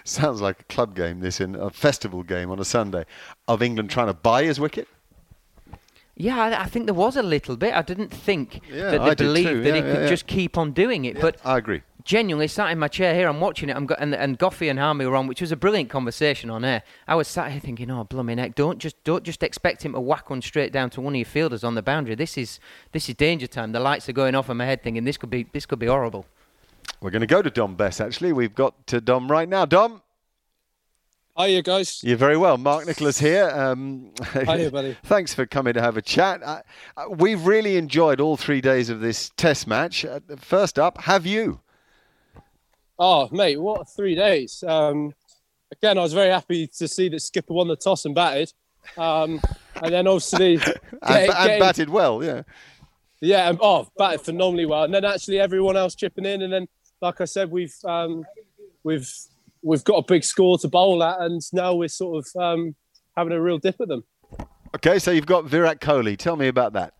sounds 0.03 0.41
like 0.41 0.61
a 0.61 0.63
club 0.63 0.95
game, 0.95 1.19
this 1.19 1.39
in 1.39 1.55
a 1.55 1.69
festival 1.69 2.23
game 2.23 2.49
on 2.49 2.59
a 2.59 2.65
Sunday, 2.65 3.05
of 3.47 3.61
England 3.61 3.91
trying 3.91 4.07
to 4.07 4.13
buy 4.13 4.43
his 4.43 4.59
wicket? 4.59 4.87
Yeah, 6.21 6.37
I, 6.37 6.63
I 6.63 6.65
think 6.65 6.85
there 6.85 6.93
was 6.93 7.15
a 7.15 7.23
little 7.23 7.55
bit. 7.55 7.73
I 7.73 7.81
didn't 7.81 8.09
think 8.09 8.61
yeah, 8.69 8.91
that 8.91 9.03
they 9.03 9.11
I 9.11 9.15
believed 9.15 9.63
that 9.63 9.69
yeah, 9.69 9.75
he 9.75 9.81
could 9.81 10.01
yeah, 10.01 10.09
just 10.09 10.27
keep 10.27 10.57
on 10.57 10.73
doing 10.73 11.05
it. 11.05 11.19
but 11.19 11.37
I 11.45 11.57
agree. 11.57 11.81
Genuinely, 12.03 12.47
sat 12.47 12.71
in 12.71 12.79
my 12.79 12.89
chair 12.89 13.15
here, 13.15 13.29
I'm 13.29 13.39
watching 13.39 13.69
it. 13.69 13.75
I'm 13.75 13.85
go- 13.85 13.95
and 13.97 14.13
and 14.13 14.37
Goughy 14.37 14.69
and 14.69 14.77
Harmy 14.77 15.05
were 15.05 15.15
on, 15.15 15.27
which 15.27 15.39
was 15.39 15.53
a 15.53 15.55
brilliant 15.55 15.89
conversation 15.89 16.49
on 16.49 16.65
air. 16.65 16.83
I 17.07 17.15
was 17.15 17.29
sat 17.29 17.51
here 17.51 17.61
thinking, 17.61 17.89
"Oh, 17.89 18.03
blooming 18.03 18.37
heck! 18.37 18.53
Don't 18.53 18.79
just 18.79 19.01
don't 19.05 19.23
just 19.23 19.43
expect 19.43 19.85
him 19.85 19.93
to 19.93 19.99
whack 20.01 20.29
one 20.29 20.41
straight 20.41 20.73
down 20.73 20.89
to 20.91 21.01
one 21.01 21.13
of 21.13 21.17
your 21.17 21.25
fielders 21.25 21.63
on 21.63 21.75
the 21.75 21.81
boundary. 21.81 22.15
This 22.15 22.37
is 22.37 22.59
this 22.91 23.07
is 23.07 23.15
danger 23.15 23.47
time. 23.47 23.71
The 23.71 23.79
lights 23.79 24.09
are 24.09 24.13
going 24.13 24.35
off 24.35 24.49
in 24.49 24.57
my 24.57 24.65
head, 24.65 24.83
thinking 24.83 25.05
this 25.05 25.17
could 25.17 25.29
be 25.29 25.47
this 25.53 25.65
could 25.65 25.79
be 25.79 25.87
horrible." 25.87 26.25
We're 27.01 27.11
going 27.11 27.21
to 27.21 27.27
go 27.27 27.41
to 27.41 27.49
Dom 27.49 27.75
Bess, 27.75 28.01
actually. 28.01 28.33
We've 28.33 28.55
got 28.55 28.87
to 28.87 28.99
Dom 28.99 29.31
right 29.31 29.47
now. 29.47 29.65
Dom? 29.65 30.01
Hiya, 31.39 31.61
guys. 31.61 32.03
You're 32.03 32.17
very 32.17 32.35
well. 32.35 32.57
Mark 32.57 32.85
Nicholas 32.85 33.17
here. 33.17 33.49
Um, 33.49 34.11
Hiya, 34.33 34.71
buddy. 34.71 34.97
thanks 35.03 35.33
for 35.33 35.45
coming 35.45 35.73
to 35.73 35.81
have 35.81 35.95
a 35.95 36.01
chat. 36.01 36.43
Uh, 36.43 36.61
uh, 36.97 37.05
we've 37.09 37.45
really 37.45 37.77
enjoyed 37.77 38.19
all 38.19 38.35
three 38.35 38.59
days 38.59 38.89
of 38.89 38.99
this 38.99 39.31
test 39.37 39.65
match. 39.65 40.03
Uh, 40.03 40.19
first 40.37 40.77
up, 40.77 40.99
have 41.01 41.25
you? 41.25 41.61
Oh, 42.97 43.29
mate, 43.31 43.55
what 43.55 43.87
three 43.89 44.15
days. 44.15 44.65
Um, 44.67 45.13
again, 45.71 45.97
I 45.97 46.01
was 46.01 46.11
very 46.11 46.29
happy 46.29 46.67
to 46.67 46.87
see 46.89 47.07
that 47.07 47.21
Skipper 47.21 47.53
won 47.53 47.69
the 47.69 47.77
toss 47.77 48.03
and 48.03 48.13
batted. 48.13 48.51
Um, 48.97 49.39
and 49.81 49.93
then 49.93 50.07
obviously... 50.07 50.55
and, 50.55 51.01
getting, 51.01 51.31
and 51.31 51.59
batted 51.59 51.89
well, 51.89 52.21
yeah 52.21 52.41
Yeah, 53.21 53.45
um, 53.45 53.59
oh, 53.61 53.87
batted 53.97 54.21
phenomenally 54.21 54.65
well, 54.65 54.83
and 54.83 54.93
then 54.93 55.05
actually 55.05 55.39
everyone 55.39 55.77
else 55.77 55.95
chipping 55.95 56.25
in, 56.25 56.41
and 56.41 56.51
then 56.51 56.67
like 57.01 57.21
I 57.21 57.25
said, 57.25 57.49
we've 57.49 57.75
um, 57.85 58.25
we've 58.83 59.09
we've 59.61 59.83
got 59.83 59.95
a 59.97 60.03
big 60.03 60.23
score 60.23 60.57
to 60.59 60.67
bowl 60.67 61.03
at, 61.03 61.19
and 61.21 61.41
now 61.53 61.75
we're 61.75 61.87
sort 61.87 62.25
of 62.25 62.41
um, 62.41 62.75
having 63.15 63.33
a 63.33 63.41
real 63.41 63.57
dip 63.57 63.79
at 63.81 63.87
them. 63.87 64.03
Okay, 64.75 64.99
so 64.99 65.11
you've 65.11 65.25
got 65.25 65.45
Virat 65.45 65.81
Kohli. 65.81 66.17
Tell 66.17 66.35
me 66.35 66.47
about 66.47 66.73
that. 66.73 66.93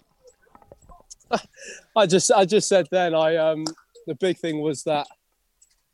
I 1.96 2.06
just 2.08 2.32
I 2.32 2.46
just 2.46 2.68
said 2.68 2.88
then 2.90 3.14
I 3.14 3.36
um 3.36 3.64
the 4.08 4.16
big 4.16 4.40
thing 4.40 4.62
was 4.62 4.84
that 4.84 5.06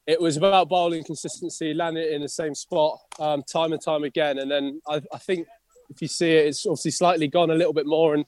it 0.08 0.22
was 0.22 0.38
about 0.38 0.70
bowling 0.70 1.04
consistency, 1.04 1.74
landing 1.74 2.04
it 2.04 2.14
in 2.14 2.22
the 2.22 2.30
same 2.30 2.56
spot 2.56 3.00
um, 3.20 3.44
time 3.44 3.74
and 3.74 3.82
time 3.82 4.04
again, 4.04 4.38
and 4.38 4.50
then 4.50 4.82
I, 4.88 5.02
I 5.12 5.18
think 5.18 5.48
if 5.90 6.02
you 6.02 6.08
see 6.08 6.32
it, 6.32 6.48
it's 6.48 6.66
obviously 6.66 6.92
slightly 6.92 7.28
gone 7.28 7.50
a 7.50 7.56
little 7.56 7.74
bit 7.74 7.86
more 7.86 8.14
and 8.14 8.26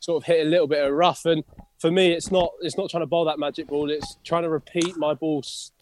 sort 0.00 0.22
of 0.22 0.26
hit 0.26 0.46
a 0.46 0.48
little 0.48 0.66
bit 0.66 0.84
of 0.84 0.92
rough. 0.92 1.24
And 1.24 1.42
for 1.78 1.90
me, 1.90 2.12
it's 2.12 2.30
not 2.30 2.52
it's 2.60 2.76
not 2.76 2.90
trying 2.90 3.02
to 3.02 3.06
bowl 3.06 3.24
that 3.24 3.38
magic 3.38 3.66
ball. 3.66 3.90
It's 3.90 4.18
trying 4.24 4.44
to 4.44 4.50
repeat 4.50 4.96
my 4.96 5.14
balls 5.14 5.72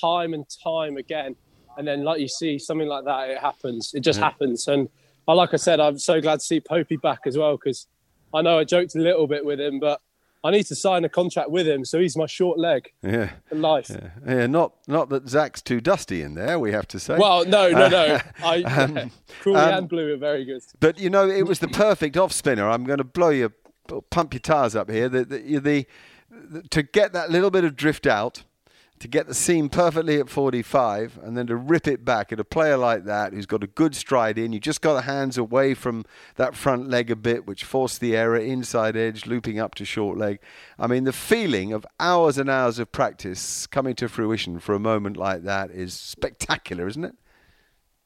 time 0.00 0.34
and 0.34 0.46
time 0.62 0.96
again. 0.96 1.36
And 1.76 1.86
then, 1.86 2.04
like 2.04 2.20
you 2.20 2.28
see, 2.28 2.58
something 2.58 2.88
like 2.88 3.04
that, 3.04 3.30
it 3.30 3.38
happens. 3.38 3.92
It 3.94 4.00
just 4.00 4.18
yeah. 4.18 4.26
happens. 4.26 4.68
And 4.68 4.88
I, 5.26 5.32
like 5.32 5.54
I 5.54 5.56
said, 5.56 5.80
I'm 5.80 5.98
so 5.98 6.20
glad 6.20 6.40
to 6.40 6.44
see 6.44 6.60
Popey 6.60 7.00
back 7.00 7.20
as 7.26 7.36
well 7.36 7.56
because 7.56 7.86
I 8.32 8.42
know 8.42 8.58
I 8.58 8.64
joked 8.64 8.94
a 8.94 8.98
little 8.98 9.26
bit 9.26 9.44
with 9.44 9.60
him, 9.60 9.80
but 9.80 10.00
I 10.44 10.50
need 10.50 10.64
to 10.64 10.74
sign 10.74 11.04
a 11.04 11.08
contract 11.08 11.50
with 11.50 11.66
him, 11.66 11.86
so 11.86 11.98
he's 11.98 12.18
my 12.18 12.26
short 12.26 12.58
leg. 12.58 12.92
Yeah, 13.02 13.30
life. 13.50 13.88
Yeah. 13.88 14.10
yeah, 14.26 14.46
not 14.46 14.74
not 14.86 15.08
that 15.08 15.26
Zak's 15.26 15.62
too 15.62 15.80
dusty 15.80 16.20
in 16.20 16.34
there. 16.34 16.58
We 16.58 16.70
have 16.72 16.86
to 16.88 17.00
say. 17.00 17.16
Well, 17.16 17.46
no, 17.46 17.70
no, 17.70 17.88
no. 17.88 18.20
I 18.44 18.62
um, 18.64 18.96
yeah, 18.96 19.08
Crawley 19.40 19.60
um, 19.60 19.78
and 19.78 19.88
Blue 19.88 20.12
are 20.12 20.18
very 20.18 20.44
good. 20.44 20.62
But 20.80 20.98
you 20.98 21.08
know, 21.08 21.26
it 21.26 21.46
was 21.46 21.60
the 21.60 21.68
perfect 21.68 22.18
off 22.18 22.30
spinner. 22.30 22.68
I'm 22.68 22.84
going 22.84 22.98
to 22.98 23.04
blow 23.04 23.30
your 23.30 23.52
pump 24.10 24.34
your 24.34 24.40
tires 24.40 24.76
up 24.76 24.90
here. 24.90 25.08
The, 25.08 25.24
the, 25.24 25.58
the, 25.58 25.86
the 26.30 26.62
to 26.68 26.82
get 26.82 27.14
that 27.14 27.30
little 27.30 27.50
bit 27.50 27.64
of 27.64 27.74
drift 27.74 28.06
out 28.06 28.44
to 29.04 29.08
get 29.08 29.26
the 29.26 29.34
seam 29.34 29.68
perfectly 29.68 30.18
at 30.18 30.30
45 30.30 31.18
and 31.22 31.36
then 31.36 31.46
to 31.46 31.56
rip 31.56 31.86
it 31.86 32.06
back 32.06 32.32
at 32.32 32.40
a 32.40 32.44
player 32.44 32.78
like 32.78 33.04
that 33.04 33.34
who's 33.34 33.44
got 33.44 33.62
a 33.62 33.66
good 33.66 33.94
stride 33.94 34.38
in. 34.38 34.54
You 34.54 34.58
just 34.58 34.80
got 34.80 34.94
the 34.94 35.02
hands 35.02 35.36
away 35.36 35.74
from 35.74 36.06
that 36.36 36.56
front 36.56 36.88
leg 36.88 37.10
a 37.10 37.16
bit, 37.16 37.46
which 37.46 37.64
forced 37.64 38.00
the 38.00 38.16
error 38.16 38.38
inside 38.38 38.96
edge, 38.96 39.26
looping 39.26 39.58
up 39.58 39.74
to 39.74 39.84
short 39.84 40.16
leg. 40.16 40.38
I 40.78 40.86
mean, 40.86 41.04
the 41.04 41.12
feeling 41.12 41.74
of 41.74 41.84
hours 42.00 42.38
and 42.38 42.48
hours 42.48 42.78
of 42.78 42.92
practice 42.92 43.66
coming 43.66 43.94
to 43.96 44.08
fruition 44.08 44.58
for 44.58 44.74
a 44.74 44.78
moment 44.78 45.18
like 45.18 45.42
that 45.42 45.70
is 45.70 45.92
spectacular, 45.92 46.88
isn't 46.88 47.04
it? 47.04 47.14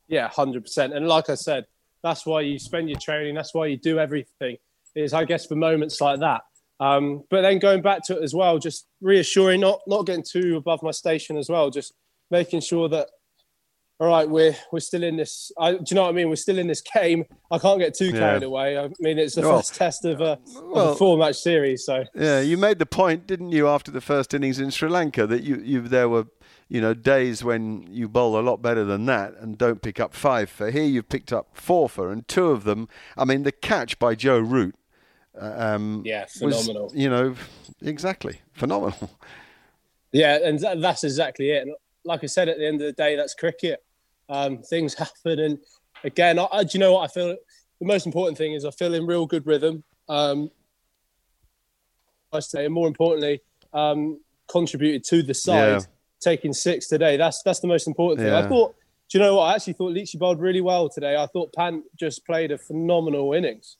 Yeah, 0.09 0.29
100%. 0.29 0.97
And 0.97 1.07
like 1.07 1.31
I 1.31 1.37
said, 1.37 1.67
that's 2.03 2.27
why 2.27 2.41
you 2.41 2.59
spend 2.59 2.91
your 2.91 2.99
training, 2.99 3.37
that's 3.37 3.55
why 3.55 3.67
you 3.67 3.77
do 3.77 4.01
everything, 4.01 4.57
is 4.97 5.15
I 5.15 5.27
guess 5.27 5.47
for 5.47 5.55
moments 5.55 6.01
like 6.01 6.19
that 6.19 6.43
um, 6.81 7.25
but 7.31 7.43
then 7.43 7.59
going 7.59 7.83
back 7.83 8.05
to 8.07 8.17
it 8.17 8.23
as 8.23 8.35
well, 8.35 8.59
just 8.59 8.87
reassuring, 9.01 9.61
not 9.61 9.81
not 9.87 10.07
getting 10.07 10.25
too 10.25 10.57
above 10.57 10.83
my 10.83 10.91
station 10.91 11.37
as 11.37 11.49
well, 11.49 11.71
just 11.71 11.93
making 12.31 12.61
sure 12.61 12.89
that 12.89 13.09
all 14.01 14.07
right, 14.07 14.31
we're 14.31 14.57
we're 14.71 14.79
still 14.79 15.03
in 15.03 15.17
this. 15.17 15.51
I, 15.59 15.73
do 15.73 15.83
you 15.91 15.97
know 15.97 16.05
what 16.05 16.11
I 16.11 16.13
mean? 16.13 16.29
We're 16.29 16.37
still 16.37 16.59
in 16.59 16.69
this 16.69 16.81
game. 16.81 17.25
I 17.51 17.59
can't 17.59 17.81
get 17.81 17.95
too 17.95 18.13
carried 18.13 18.43
yeah. 18.43 18.49
away. 18.49 18.79
I 18.79 18.89
mean, 19.01 19.19
it's 19.19 19.35
the 19.35 19.43
well, 19.43 19.57
first 19.57 19.75
test 19.75 20.05
of 20.05 20.21
a, 20.21 20.39
well, 20.63 20.93
a 20.93 20.97
four 20.97 21.19
match 21.19 21.37
series. 21.37 21.85
So 21.85 22.05
yeah, 22.15 22.41
you 22.41 22.57
made 22.57 22.79
the 22.79 22.87
point, 22.87 23.27
didn't 23.27 23.51
you, 23.51 23.67
after 23.67 23.91
the 23.91 24.01
first 24.01 24.35
innings 24.35 24.61
in 24.61 24.71
Sri 24.71 24.89
Lanka, 24.89 25.27
that 25.27 25.43
you 25.43 25.57
you 25.57 25.81
there 25.81 26.09
were 26.09 26.27
you 26.69 26.81
know 26.81 26.95
days 26.95 27.43
when 27.43 27.89
you 27.91 28.09
bowl 28.09 28.39
a 28.39 28.43
lot 28.43 28.63
better 28.63 28.85
than 28.85 29.07
that 29.07 29.35
and 29.41 29.59
don't 29.59 29.83
pick 29.83 29.99
up 29.99 30.15
five 30.15 30.49
for. 30.49 30.71
Here 30.71 30.85
you've 30.85 31.09
picked 31.09 31.33
up 31.33 31.49
four 31.55 31.89
for, 31.89 32.13
and 32.13 32.27
two 32.29 32.51
of 32.51 32.63
them. 32.63 32.89
I 33.17 33.25
mean, 33.25 33.43
the 33.43 33.53
catch 33.53 33.99
by 33.99 34.15
Joe 34.15 34.39
Root 34.39 34.77
um, 35.41 36.03
yeah, 36.05 36.27
phenomenal. 36.27 36.85
Was, 36.85 36.95
you 36.95 37.09
know, 37.09 37.35
exactly 37.83 38.41
phenomenal. 38.53 39.11
Yeah, 40.13 40.39
and 40.43 40.59
that's 40.83 41.05
exactly 41.05 41.51
it. 41.51 41.63
And 41.63 41.75
like 42.05 42.25
I 42.25 42.27
said, 42.27 42.49
at 42.49 42.59
the 42.59 42.67
end 42.67 42.81
of 42.81 42.87
the 42.87 42.93
day, 42.93 43.17
that's 43.17 43.35
cricket. 43.35 43.85
Um, 44.29 44.63
things 44.63 44.95
happen, 44.99 45.39
and 45.39 45.59
again, 46.05 46.39
I, 46.39 46.47
I, 46.53 46.65
do 46.65 46.71
you 46.73 46.81
know 46.81 46.95
what 46.95 47.11
I 47.11 47.13
feel? 47.13 47.37
The 47.81 47.87
most 47.87 48.07
important 48.07 48.39
thing 48.39 48.55
is 48.55 48.65
I 48.65 48.71
feel 48.71 48.95
in 48.95 49.07
real 49.07 49.27
good 49.27 49.47
rhythm. 49.47 49.85
Um, 50.09 50.51
I 52.33 52.41
say, 52.41 52.65
and 52.65 52.75
more 52.75 52.89
importantly, 52.89 53.43
um, 53.73 54.21
contributed 54.49 55.05
to 55.05 55.23
the 55.23 55.35
side, 55.35 55.69
yeah. 55.69 55.81
taking 56.21 56.53
six 56.53 56.89
today. 56.89 57.17
That's 57.17 57.43
that's 57.43 57.61
the 57.61 57.69
most 57.69 57.87
important 57.87 58.21
thing. 58.21 58.33
Yeah. 58.33 58.41
I 58.41 58.49
thought. 58.49 58.75
Do 59.11 59.17
you 59.17 59.25
know 59.25 59.37
what? 59.37 59.45
I 59.45 59.55
actually 59.55 59.73
thought 59.73 59.95
Leachy 59.95 60.19
bowled 60.19 60.39
really 60.39 60.61
well 60.61 60.91
today. 60.91 61.17
I 61.17 61.27
thought 61.27 61.55
Pant 61.55 61.83
just 61.99 62.27
played 62.27 62.53
a 62.53 62.59
phenomenal 62.59 63.33
innings. 63.33 63.79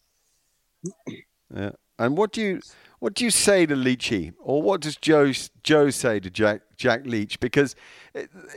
Yeah. 1.55 1.71
And 1.99 2.17
what 2.17 2.33
do 2.33 2.41
you 2.41 2.61
what 3.01 3.15
do 3.15 3.25
you 3.25 3.31
say 3.31 3.65
to 3.67 3.75
Leachy, 3.77 4.33
or 4.41 4.61
what 4.61 4.81
does 4.81 4.97
Joe 4.97 5.33
Joe 5.63 5.91
say 5.91 6.21
to 6.21 6.31
Jack 6.31 6.63
Jack 6.77 7.07
Leach? 7.07 7.39
Because 7.41 7.77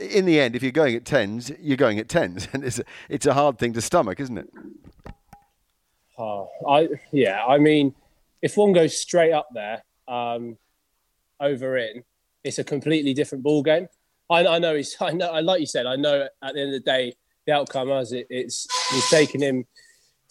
in 0.00 0.24
the 0.24 0.40
end, 0.40 0.56
if 0.56 0.62
you're 0.62 0.72
going 0.72 0.94
at 0.96 1.04
tens, 1.04 1.50
you're 1.60 1.76
going 1.76 1.98
at 1.98 2.08
tens, 2.08 2.48
and 2.52 2.64
it's 2.64 2.78
a, 2.78 2.84
it's 3.08 3.26
a 3.26 3.34
hard 3.34 3.58
thing 3.58 3.72
to 3.74 3.80
stomach, 3.80 4.20
isn't 4.20 4.38
it? 4.38 4.50
Oh, 6.18 6.48
I 6.68 6.88
yeah. 7.12 7.44
I 7.44 7.58
mean, 7.58 7.94
if 8.42 8.56
one 8.56 8.72
goes 8.72 8.96
straight 8.98 9.32
up 9.32 9.48
there, 9.54 9.82
um, 10.08 10.56
over 11.40 11.76
in, 11.76 12.04
it's 12.44 12.58
a 12.58 12.64
completely 12.64 13.14
different 13.14 13.44
ball 13.44 13.62
game. 13.62 13.88
I, 14.30 14.46
I 14.46 14.58
know 14.58 14.74
he's. 14.74 14.96
I 15.00 15.12
know. 15.12 15.32
Like 15.40 15.60
you 15.60 15.66
said, 15.66 15.86
I 15.86 15.96
know. 15.96 16.28
At 16.42 16.54
the 16.54 16.60
end 16.60 16.74
of 16.74 16.84
the 16.84 16.90
day, 16.90 17.14
the 17.46 17.52
outcome 17.52 17.90
as 17.90 18.12
it, 18.12 18.26
it's 18.30 18.66
he's 18.90 19.08
taking 19.08 19.40
him 19.40 19.66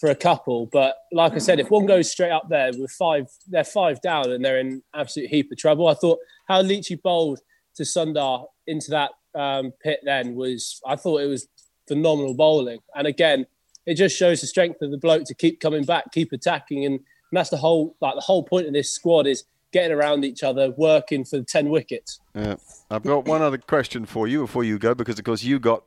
for 0.01 0.09
a 0.09 0.15
couple. 0.15 0.65
But 0.65 0.97
like 1.13 1.33
I 1.33 1.37
said, 1.37 1.59
if 1.59 1.69
one 1.69 1.85
goes 1.85 2.11
straight 2.11 2.31
up 2.31 2.49
there 2.49 2.71
with 2.75 2.91
five, 2.91 3.27
they're 3.47 3.63
five 3.63 4.01
down 4.01 4.31
and 4.31 4.43
they're 4.43 4.59
in 4.59 4.81
absolute 4.95 5.29
heap 5.29 5.51
of 5.51 5.59
trouble. 5.59 5.87
I 5.87 5.93
thought 5.93 6.17
how 6.47 6.63
Leachy 6.63 6.99
bowled 6.99 7.39
to 7.75 7.83
Sundar 7.83 8.47
into 8.65 8.89
that 8.89 9.11
um, 9.35 9.71
pit 9.83 9.99
then 10.03 10.33
was, 10.33 10.81
I 10.87 10.95
thought 10.95 11.21
it 11.21 11.27
was 11.27 11.47
phenomenal 11.87 12.33
bowling. 12.33 12.79
And 12.95 13.05
again, 13.05 13.45
it 13.85 13.93
just 13.93 14.17
shows 14.17 14.41
the 14.41 14.47
strength 14.47 14.81
of 14.81 14.89
the 14.89 14.97
bloke 14.97 15.25
to 15.25 15.35
keep 15.35 15.59
coming 15.59 15.83
back, 15.83 16.11
keep 16.11 16.33
attacking, 16.33 16.83
and, 16.85 16.95
and 16.95 17.37
that's 17.37 17.51
the 17.51 17.57
whole 17.57 17.95
like 18.01 18.15
the 18.15 18.21
whole 18.21 18.43
point 18.43 18.67
of 18.67 18.73
this 18.73 18.91
squad 18.91 19.25
is 19.25 19.43
getting 19.71 19.91
around 19.91 20.25
each 20.25 20.43
other, 20.43 20.71
working 20.77 21.23
for 21.23 21.41
ten 21.41 21.69
wickets. 21.69 22.19
Yeah, 22.35 22.55
I've 22.91 23.03
got 23.03 23.25
one 23.25 23.41
other 23.41 23.57
question 23.57 24.05
for 24.05 24.27
you 24.27 24.41
before 24.41 24.63
you 24.63 24.77
go, 24.77 24.93
because 24.93 25.17
of 25.17 25.25
course 25.25 25.41
you 25.43 25.59
got 25.59 25.83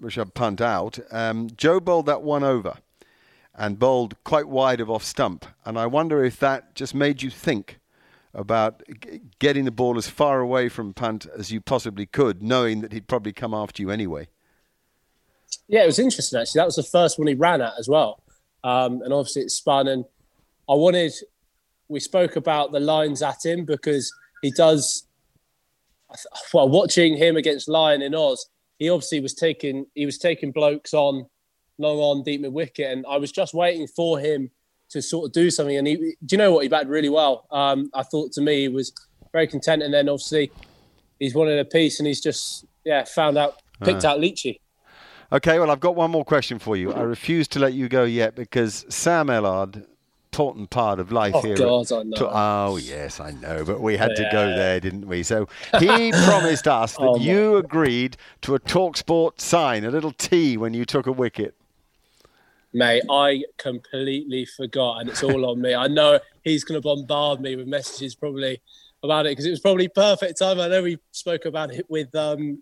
Rishabh 0.00 0.32
Pant 0.32 0.60
out. 0.60 0.98
Um, 1.10 1.50
Joe 1.56 1.80
bowled 1.80 2.06
that 2.06 2.22
one 2.22 2.44
over 2.44 2.78
and 3.56 3.78
bowled 3.78 4.22
quite 4.24 4.48
wide 4.48 4.80
of 4.80 4.90
off 4.90 5.04
stump. 5.04 5.46
And 5.64 5.78
I 5.78 5.86
wonder 5.86 6.24
if 6.24 6.38
that 6.40 6.74
just 6.74 6.94
made 6.94 7.22
you 7.22 7.30
think 7.30 7.78
about 8.34 8.82
g- 9.00 9.20
getting 9.38 9.64
the 9.64 9.70
ball 9.70 9.96
as 9.96 10.08
far 10.08 10.40
away 10.40 10.68
from 10.68 10.92
Pant 10.92 11.26
as 11.38 11.52
you 11.52 11.60
possibly 11.60 12.06
could, 12.06 12.42
knowing 12.42 12.80
that 12.80 12.92
he'd 12.92 13.06
probably 13.06 13.32
come 13.32 13.54
after 13.54 13.80
you 13.80 13.90
anyway. 13.90 14.28
Yeah, 15.68 15.84
it 15.84 15.86
was 15.86 16.00
interesting 16.00 16.40
actually. 16.40 16.58
That 16.58 16.66
was 16.66 16.76
the 16.76 16.82
first 16.82 17.18
one 17.18 17.28
he 17.28 17.34
ran 17.34 17.60
at 17.60 17.74
as 17.78 17.88
well. 17.88 18.22
Um, 18.64 19.02
and 19.02 19.12
obviously 19.12 19.42
it 19.42 19.50
spun. 19.50 19.86
And 19.86 20.04
I 20.68 20.74
wanted, 20.74 21.12
we 21.88 22.00
spoke 22.00 22.34
about 22.34 22.72
the 22.72 22.80
lines 22.80 23.22
at 23.22 23.44
him 23.44 23.64
because 23.64 24.12
he 24.42 24.50
does, 24.50 25.06
well, 26.52 26.68
watching 26.68 27.16
him 27.16 27.36
against 27.36 27.68
Lyon 27.68 28.02
in 28.02 28.14
Oz, 28.14 28.46
he 28.78 28.90
obviously 28.90 29.20
was 29.20 29.34
taking, 29.34 29.86
he 29.94 30.06
was 30.06 30.18
taking 30.18 30.50
blokes 30.50 30.92
on 30.92 31.26
long 31.78 31.98
on 31.98 32.22
deep 32.22 32.40
mid 32.40 32.52
wicket, 32.52 32.90
and 32.90 33.04
I 33.08 33.16
was 33.16 33.32
just 33.32 33.54
waiting 33.54 33.86
for 33.86 34.18
him 34.18 34.50
to 34.90 35.02
sort 35.02 35.26
of 35.26 35.32
do 35.32 35.50
something. 35.50 35.76
And 35.76 35.86
he, 35.86 35.96
do 35.96 36.34
you 36.34 36.38
know 36.38 36.52
what? 36.52 36.62
He 36.62 36.68
batted 36.68 36.88
really 36.88 37.08
well. 37.08 37.46
Um, 37.50 37.90
I 37.94 38.02
thought 38.02 38.32
to 38.32 38.40
me 38.40 38.62
he 38.62 38.68
was 38.68 38.92
very 39.32 39.46
content, 39.46 39.82
and 39.82 39.92
then 39.92 40.08
obviously 40.08 40.50
he's 41.18 41.34
wanted 41.34 41.58
a 41.58 41.64
piece, 41.64 41.98
and 41.98 42.06
he's 42.06 42.20
just 42.20 42.64
yeah 42.84 43.04
found 43.04 43.38
out 43.38 43.60
picked 43.82 44.04
uh. 44.04 44.10
out 44.10 44.18
Leachy. 44.20 44.60
Okay, 45.32 45.58
well 45.58 45.70
I've 45.70 45.80
got 45.80 45.96
one 45.96 46.10
more 46.10 46.24
question 46.24 46.58
for 46.58 46.76
you. 46.76 46.92
I 46.92 47.00
refuse 47.00 47.48
to 47.48 47.58
let 47.58 47.72
you 47.72 47.88
go 47.88 48.04
yet 48.04 48.34
because 48.34 48.84
Sam 48.88 49.28
Ellard 49.28 49.84
important 50.34 50.68
part 50.68 50.98
of 50.98 51.12
life 51.12 51.32
oh, 51.32 51.42
here. 51.42 51.56
God, 51.56 51.92
I 51.92 52.02
know. 52.02 52.30
oh, 52.32 52.76
yes, 52.76 53.20
I 53.20 53.30
know, 53.30 53.64
but 53.64 53.80
we 53.80 53.96
had 53.96 54.10
yeah. 54.16 54.24
to 54.24 54.28
go 54.32 54.48
there, 54.48 54.80
didn't 54.80 55.06
we? 55.06 55.22
So 55.22 55.46
he 55.78 56.10
promised 56.24 56.66
us 56.66 56.96
that 56.96 57.02
oh, 57.02 57.18
you 57.18 57.56
agreed 57.56 58.16
to 58.42 58.56
a 58.56 58.58
Talksport 58.58 59.40
sign, 59.40 59.84
a 59.84 59.92
little 59.92 60.10
T 60.10 60.56
when 60.56 60.74
you 60.74 60.84
took 60.84 61.06
a 61.06 61.12
wicket. 61.12 61.54
Mate, 62.76 63.04
I 63.08 63.44
completely 63.56 64.44
forgot, 64.44 65.00
and 65.00 65.08
it's 65.08 65.22
all 65.22 65.48
on 65.48 65.60
me. 65.60 65.76
I 65.76 65.86
know 65.86 66.18
he's 66.42 66.64
going 66.64 66.80
to 66.80 66.82
bombard 66.82 67.40
me 67.40 67.54
with 67.54 67.68
messages 67.68 68.16
probably 68.16 68.60
about 69.04 69.26
it 69.26 69.30
because 69.30 69.46
it 69.46 69.50
was 69.50 69.60
probably 69.60 69.86
perfect 69.86 70.40
time. 70.40 70.58
I 70.58 70.66
know 70.66 70.82
we 70.82 70.98
spoke 71.12 71.44
about 71.44 71.72
it 71.72 71.88
with 71.88 72.12
um, 72.16 72.60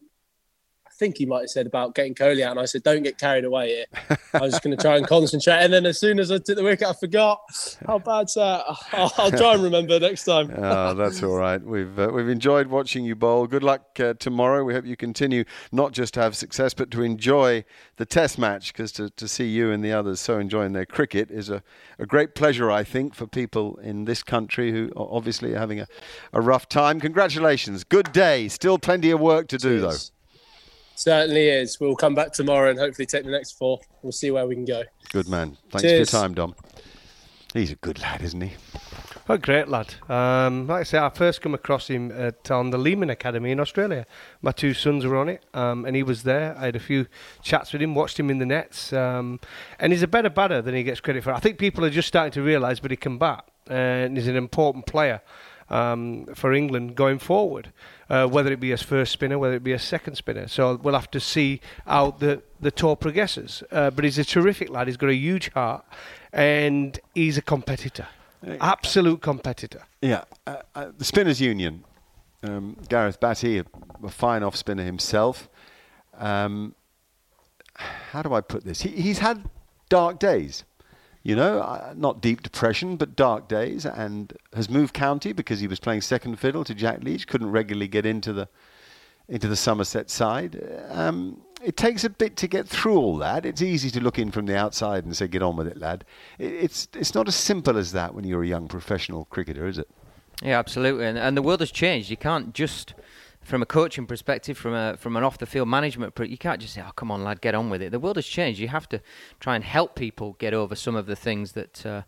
think 0.94 1.18
he 1.18 1.26
might 1.26 1.40
have 1.40 1.50
said 1.50 1.66
about 1.66 1.94
getting 1.94 2.14
Kohli 2.14 2.42
out, 2.42 2.52
and 2.52 2.60
I 2.60 2.64
said, 2.64 2.82
"Don't 2.82 3.02
get 3.02 3.18
carried 3.18 3.44
away 3.44 3.68
here." 3.68 4.18
I 4.34 4.40
was 4.40 4.52
just 4.52 4.62
going 4.62 4.76
to 4.76 4.82
try 4.82 4.96
and 4.96 5.06
concentrate, 5.06 5.56
and 5.56 5.72
then 5.72 5.86
as 5.86 5.98
soon 5.98 6.18
as 6.18 6.30
I 6.30 6.38
took 6.38 6.56
the 6.56 6.62
wicket, 6.62 6.86
I 6.86 6.92
forgot. 6.92 7.40
How 7.86 7.98
bad's 7.98 8.34
that? 8.34 8.64
I'll, 8.92 9.12
I'll 9.18 9.30
try 9.30 9.54
and 9.54 9.62
remember 9.62 9.98
next 9.98 10.24
time. 10.24 10.52
oh, 10.56 10.94
that's 11.02 11.22
all 11.22 11.36
right. 11.36 11.62
We've 11.62 11.98
uh, 11.98 12.10
we've 12.12 12.28
enjoyed 12.28 12.68
watching 12.68 13.04
you 13.04 13.14
bowl. 13.14 13.46
Good 13.46 13.62
luck 13.62 13.98
uh, 14.00 14.14
tomorrow. 14.14 14.64
We 14.64 14.74
hope 14.74 14.86
you 14.86 14.96
continue 14.96 15.44
not 15.70 15.92
just 15.92 16.14
to 16.14 16.20
have 16.20 16.36
success, 16.36 16.74
but 16.74 16.90
to 16.92 17.02
enjoy 17.02 17.64
the 17.96 18.06
Test 18.06 18.38
match. 18.38 18.72
Because 18.72 18.92
to, 18.92 19.10
to 19.10 19.28
see 19.28 19.48
you 19.48 19.70
and 19.70 19.84
the 19.84 19.92
others 19.92 20.20
so 20.20 20.38
enjoying 20.38 20.72
their 20.72 20.86
cricket 20.86 21.30
is 21.30 21.50
a, 21.50 21.62
a 21.98 22.06
great 22.06 22.34
pleasure, 22.34 22.70
I 22.70 22.84
think, 22.84 23.14
for 23.14 23.26
people 23.26 23.76
in 23.76 24.04
this 24.04 24.22
country 24.22 24.70
who 24.72 24.90
obviously 24.96 25.54
are 25.54 25.58
having 25.58 25.80
a, 25.80 25.86
a 26.32 26.40
rough 26.40 26.68
time. 26.68 27.00
Congratulations. 27.00 27.84
Good 27.84 28.12
day. 28.12 28.48
Still 28.48 28.78
plenty 28.78 29.10
of 29.10 29.20
work 29.20 29.48
to 29.48 29.58
do, 29.58 29.80
though. 29.80 29.96
Certainly 31.02 31.48
is. 31.48 31.80
We'll 31.80 31.96
come 31.96 32.14
back 32.14 32.32
tomorrow 32.32 32.70
and 32.70 32.78
hopefully 32.78 33.06
take 33.06 33.24
the 33.24 33.30
next 33.32 33.58
four. 33.58 33.80
We'll 34.02 34.12
see 34.12 34.30
where 34.30 34.46
we 34.46 34.54
can 34.54 34.64
go. 34.64 34.84
Good 35.10 35.26
man. 35.26 35.56
Thanks 35.72 35.82
Cheers. 35.82 36.10
for 36.10 36.16
your 36.16 36.22
time, 36.22 36.34
Dom. 36.34 36.54
He's 37.52 37.72
a 37.72 37.74
good 37.74 37.98
lad, 37.98 38.22
isn't 38.22 38.40
he? 38.40 38.52
A 39.28 39.36
great 39.36 39.66
lad. 39.66 39.94
Um, 40.08 40.68
like 40.68 40.82
I 40.82 40.82
say, 40.84 40.98
I 40.98 41.08
first 41.08 41.40
come 41.40 41.54
across 41.54 41.88
him 41.88 42.12
at, 42.12 42.48
on 42.52 42.70
the 42.70 42.78
Lehmann 42.78 43.10
Academy 43.10 43.50
in 43.50 43.58
Australia. 43.58 44.06
My 44.42 44.52
two 44.52 44.74
sons 44.74 45.04
were 45.04 45.16
on 45.16 45.28
it, 45.28 45.44
um, 45.54 45.84
and 45.84 45.96
he 45.96 46.04
was 46.04 46.22
there. 46.22 46.56
I 46.56 46.66
had 46.66 46.76
a 46.76 46.80
few 46.80 47.08
chats 47.42 47.72
with 47.72 47.82
him, 47.82 47.96
watched 47.96 48.20
him 48.20 48.30
in 48.30 48.38
the 48.38 48.46
nets, 48.46 48.92
um, 48.92 49.40
and 49.80 49.92
he's 49.92 50.04
a 50.04 50.08
better 50.08 50.30
batter 50.30 50.62
than 50.62 50.76
he 50.76 50.84
gets 50.84 51.00
credit 51.00 51.24
for. 51.24 51.32
I 51.32 51.40
think 51.40 51.58
people 51.58 51.84
are 51.84 51.90
just 51.90 52.06
starting 52.06 52.32
to 52.34 52.42
realise, 52.42 52.78
but 52.78 52.92
he 52.92 52.96
can 52.96 53.18
bat, 53.18 53.44
and 53.66 54.16
he's 54.16 54.28
an 54.28 54.36
important 54.36 54.86
player 54.86 55.20
um, 55.72 56.26
for 56.34 56.52
England 56.52 56.94
going 56.94 57.18
forward, 57.18 57.72
uh, 58.12 58.26
whether 58.26 58.52
it 58.52 58.60
be 58.60 58.72
as 58.72 58.82
first 58.82 59.10
spinner, 59.10 59.38
whether 59.38 59.54
it 59.54 59.64
be 59.64 59.72
as 59.72 59.82
second 59.82 60.16
spinner. 60.16 60.46
So 60.46 60.78
we'll 60.82 60.94
have 60.94 61.10
to 61.12 61.18
see 61.18 61.62
how 61.86 62.10
the, 62.10 62.42
the 62.60 62.70
tour 62.70 62.94
progresses. 62.94 63.62
Uh, 63.72 63.90
but 63.90 64.04
he's 64.04 64.18
a 64.18 64.24
terrific 64.24 64.68
lad. 64.68 64.86
He's 64.86 64.98
got 64.98 65.08
a 65.08 65.14
huge 65.14 65.48
heart, 65.54 65.84
and 66.30 67.00
he's 67.14 67.38
a 67.38 67.42
competitor, 67.42 68.06
absolute 68.60 69.22
competitor. 69.22 69.84
Yeah, 70.02 70.24
uh, 70.46 70.56
uh, 70.74 70.92
the 70.96 71.04
Spinners 71.04 71.40
Union. 71.40 71.84
Um, 72.44 72.76
Gareth 72.88 73.20
Batty, 73.20 73.58
a, 73.58 73.64
a, 74.02 74.10
fine 74.10 74.42
off 74.42 74.56
spinner 74.56 74.82
himself. 74.82 75.48
Um, 76.18 76.74
how 77.76 78.20
do 78.20 78.34
I 78.34 78.40
put 78.40 78.64
this? 78.64 78.82
He, 78.82 78.88
he's 78.88 79.20
had 79.20 79.48
dark 79.88 80.18
days 80.18 80.64
you 81.22 81.36
know, 81.36 81.60
uh, 81.60 81.94
not 81.96 82.20
deep 82.20 82.42
depression, 82.42 82.96
but 82.96 83.14
dark 83.14 83.48
days, 83.48 83.86
and 83.86 84.32
has 84.54 84.68
moved 84.68 84.92
county 84.92 85.32
because 85.32 85.60
he 85.60 85.66
was 85.66 85.78
playing 85.78 86.00
second 86.00 86.36
fiddle 86.36 86.64
to 86.64 86.74
Jack 86.74 87.04
Leach, 87.04 87.26
couldn't 87.26 87.50
regularly 87.50 87.88
get 87.88 88.04
into 88.06 88.32
the 88.32 88.48
into 89.28 89.46
the 89.48 89.56
Somerset 89.56 90.10
side. 90.10 90.60
Um, 90.90 91.40
it 91.62 91.76
takes 91.76 92.02
a 92.02 92.10
bit 92.10 92.36
to 92.36 92.48
get 92.48 92.68
through 92.68 92.96
all 92.96 93.16
that. 93.18 93.46
It's 93.46 93.62
easy 93.62 93.88
to 93.90 94.00
look 94.00 94.18
in 94.18 94.32
from 94.32 94.46
the 94.46 94.56
outside 94.56 95.04
and 95.04 95.16
say, 95.16 95.28
"Get 95.28 95.42
on 95.42 95.56
with 95.56 95.68
it, 95.68 95.78
lad." 95.78 96.04
It, 96.38 96.52
it's 96.52 96.88
it's 96.94 97.14
not 97.14 97.28
as 97.28 97.36
simple 97.36 97.78
as 97.78 97.92
that 97.92 98.14
when 98.14 98.24
you're 98.24 98.42
a 98.42 98.48
young 98.48 98.66
professional 98.66 99.26
cricketer, 99.26 99.66
is 99.66 99.78
it? 99.78 99.88
Yeah, 100.42 100.58
absolutely. 100.58 101.06
And, 101.06 101.16
and 101.16 101.36
the 101.36 101.42
world 101.42 101.60
has 101.60 101.70
changed. 101.70 102.10
You 102.10 102.16
can't 102.16 102.52
just 102.52 102.94
from 103.42 103.60
a 103.60 103.66
coaching 103.66 104.06
perspective, 104.06 104.56
from 104.56 104.72
a 104.72 104.96
from 104.96 105.16
an 105.16 105.24
off 105.24 105.38
the 105.38 105.46
field 105.46 105.68
management, 105.68 106.14
you 106.18 106.38
can't 106.38 106.60
just 106.60 106.74
say, 106.74 106.82
"Oh, 106.86 106.92
come 106.92 107.10
on, 107.10 107.24
lad, 107.24 107.40
get 107.40 107.54
on 107.54 107.70
with 107.70 107.82
it." 107.82 107.90
The 107.90 107.98
world 107.98 108.16
has 108.16 108.26
changed. 108.26 108.60
You 108.60 108.68
have 108.68 108.88
to 108.90 109.00
try 109.40 109.56
and 109.56 109.64
help 109.64 109.94
people 109.94 110.36
get 110.38 110.54
over 110.54 110.74
some 110.74 110.94
of 110.94 111.06
the 111.06 111.16
things 111.16 111.52
that 111.52 111.84
uh, 111.84 112.02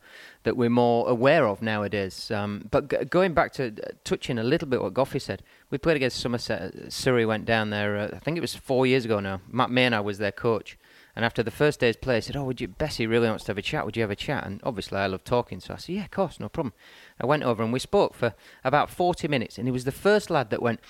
that 0.45 0.57
we're 0.57 0.71
more 0.71 1.09
aware 1.09 1.47
of 1.47 1.61
nowadays. 1.61 2.31
Um, 2.31 2.69
but 2.71 2.89
g- 2.89 3.05
going 3.05 3.35
back 3.35 3.53
to 3.55 3.67
uh, 3.67 3.91
touching 4.05 4.39
a 4.39 4.45
little 4.45 4.69
bit 4.69 4.81
what 4.81 4.95
Goughy 4.95 5.21
said, 5.21 5.43
we 5.71 5.79
played 5.79 5.97
against 5.97 6.21
Somerset. 6.21 6.93
Surrey 6.93 7.27
went 7.27 7.45
down 7.47 7.71
there. 7.71 7.97
Uh, 7.97 8.11
I 8.15 8.19
think 8.21 8.37
it 8.37 8.41
was 8.41 8.55
four 8.55 8.87
years 8.87 9.05
ago 9.05 9.19
now. 9.21 9.41
Matt 9.51 9.71
Maynard 9.71 10.05
was 10.05 10.19
their 10.19 10.33
coach. 10.33 10.79
And 11.17 11.25
after 11.25 11.45
the 11.45 11.53
first 11.53 11.79
day's 11.79 11.97
play, 11.97 12.17
he 12.17 12.21
said, 12.21 12.37
"Oh, 12.37 12.45
would 12.45 12.61
you? 12.61 12.67
Bessie 12.69 13.07
really 13.07 13.29
wants 13.29 13.45
to 13.45 13.51
have 13.51 13.59
a 13.59 13.63
chat. 13.63 13.85
Would 13.85 13.97
you 13.97 14.03
have 14.03 14.11
a 14.11 14.17
chat?" 14.17 14.45
And 14.45 14.61
obviously, 14.65 14.99
I 14.99 15.07
love 15.07 15.23
talking, 15.23 15.61
so 15.61 15.75
I 15.75 15.77
said, 15.77 15.95
"Yeah, 15.95 16.05
of 16.05 16.11
course, 16.11 16.41
no 16.41 16.49
problem." 16.49 16.75
I 17.21 17.27
went 17.27 17.45
over 17.45 17.63
and 17.63 17.73
we 17.73 17.79
spoke 17.79 18.15
for 18.15 18.35
about 18.65 18.91
forty 18.91 19.29
minutes, 19.29 19.57
and 19.57 19.69
he 19.69 19.73
was 19.73 19.85
the 19.85 19.93
first 19.93 20.29
lad 20.29 20.51
that 20.51 20.61
went 20.61 20.81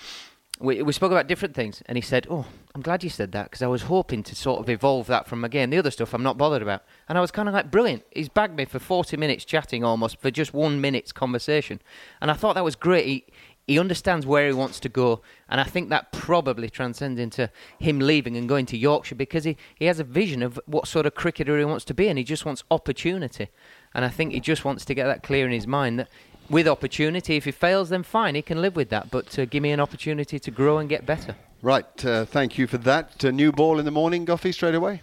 we, 0.59 0.81
we 0.81 0.93
spoke 0.93 1.11
about 1.11 1.27
different 1.27 1.53
things, 1.53 1.83
and 1.85 1.97
he 1.97 2.01
said, 2.01 2.27
"Oh, 2.29 2.45
I'm 2.73 2.81
glad 2.81 3.03
you 3.03 3.09
said 3.09 3.31
that 3.33 3.45
because 3.45 3.61
I 3.61 3.67
was 3.67 3.83
hoping 3.83 4.23
to 4.23 4.35
sort 4.35 4.61
of 4.61 4.69
evolve 4.69 5.07
that 5.07 5.27
from 5.27 5.43
again 5.43 5.69
the 5.69 5.77
other 5.77 5.91
stuff 5.91 6.13
I'm 6.13 6.23
not 6.23 6.37
bothered 6.37 6.61
about." 6.61 6.83
And 7.09 7.17
I 7.17 7.21
was 7.21 7.31
kind 7.31 7.49
of 7.49 7.53
like, 7.53 7.71
"Brilliant!" 7.71 8.03
He's 8.11 8.29
bagged 8.29 8.55
me 8.55 8.65
for 8.65 8.79
40 8.79 9.17
minutes 9.17 9.43
chatting 9.43 9.83
almost 9.83 10.19
for 10.21 10.31
just 10.31 10.53
one 10.53 10.79
minute's 10.79 11.11
conversation, 11.11 11.81
and 12.21 12.31
I 12.31 12.35
thought 12.35 12.55
that 12.55 12.63
was 12.63 12.75
great. 12.75 13.05
He, 13.05 13.25
he 13.67 13.79
understands 13.79 14.25
where 14.27 14.47
he 14.47 14.53
wants 14.53 14.79
to 14.81 14.89
go, 14.89 15.21
and 15.49 15.59
I 15.59 15.63
think 15.63 15.89
that 15.89 16.11
probably 16.11 16.69
transcends 16.69 17.19
into 17.19 17.49
him 17.79 17.99
leaving 17.99 18.37
and 18.37 18.47
going 18.47 18.67
to 18.67 18.77
Yorkshire 18.77 19.15
because 19.15 19.43
he, 19.43 19.57
he 19.73 19.85
has 19.85 19.99
a 19.99 20.03
vision 20.03 20.43
of 20.43 20.59
what 20.67 20.87
sort 20.87 21.05
of 21.05 21.15
cricketer 21.15 21.57
he 21.57 21.65
wants 21.65 21.83
to 21.85 21.93
be, 21.93 22.07
and 22.07 22.17
he 22.17 22.23
just 22.23 22.45
wants 22.45 22.63
opportunity. 22.69 23.49
And 23.93 24.05
I 24.05 24.09
think 24.09 24.33
he 24.33 24.39
just 24.39 24.65
wants 24.65 24.85
to 24.85 24.93
get 24.93 25.05
that 25.05 25.23
clear 25.23 25.45
in 25.45 25.51
his 25.51 25.65
mind 25.65 25.99
that 25.99 26.09
with 26.49 26.67
opportunity. 26.67 27.37
If 27.37 27.45
he 27.45 27.51
fails, 27.51 27.89
then 27.89 28.03
fine, 28.03 28.35
he 28.35 28.41
can 28.41 28.61
live 28.61 28.75
with 28.75 28.89
that. 28.89 29.11
But 29.11 29.37
uh, 29.37 29.45
give 29.45 29.63
me 29.63 29.71
an 29.71 29.79
opportunity 29.79 30.39
to 30.39 30.51
grow 30.51 30.77
and 30.77 30.89
get 30.89 31.05
better. 31.05 31.35
Right, 31.61 32.05
uh, 32.05 32.25
thank 32.25 32.57
you 32.57 32.67
for 32.67 32.77
that. 32.79 33.23
Uh, 33.25 33.31
new 33.31 33.51
ball 33.51 33.79
in 33.79 33.85
the 33.85 33.91
morning, 33.91 34.25
Goughy, 34.25 34.53
straight 34.53 34.75
away? 34.75 35.01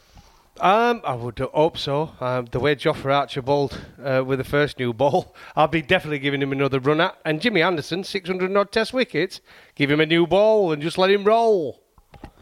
Um, 0.60 1.00
I 1.04 1.14
would 1.14 1.38
hope 1.38 1.78
so. 1.78 2.12
Um, 2.20 2.46
the 2.46 2.60
way 2.60 2.76
Jofra 2.76 3.14
Archer 3.14 3.42
bowled 3.42 3.80
uh, 4.02 4.22
with 4.24 4.38
the 4.38 4.44
first 4.44 4.78
new 4.78 4.92
ball, 4.92 5.34
I'll 5.56 5.66
be 5.66 5.82
definitely 5.82 6.20
giving 6.20 6.42
him 6.42 6.52
another 6.52 6.78
run 6.78 7.00
at. 7.00 7.16
And 7.24 7.40
Jimmy 7.40 7.62
Anderson, 7.62 8.04
600 8.04 8.56
odd 8.56 8.70
test 8.70 8.92
wickets, 8.92 9.40
give 9.74 9.90
him 9.90 10.00
a 10.00 10.06
new 10.06 10.26
ball 10.26 10.70
and 10.72 10.80
just 10.80 10.98
let 10.98 11.10
him 11.10 11.24
roll. 11.24 11.81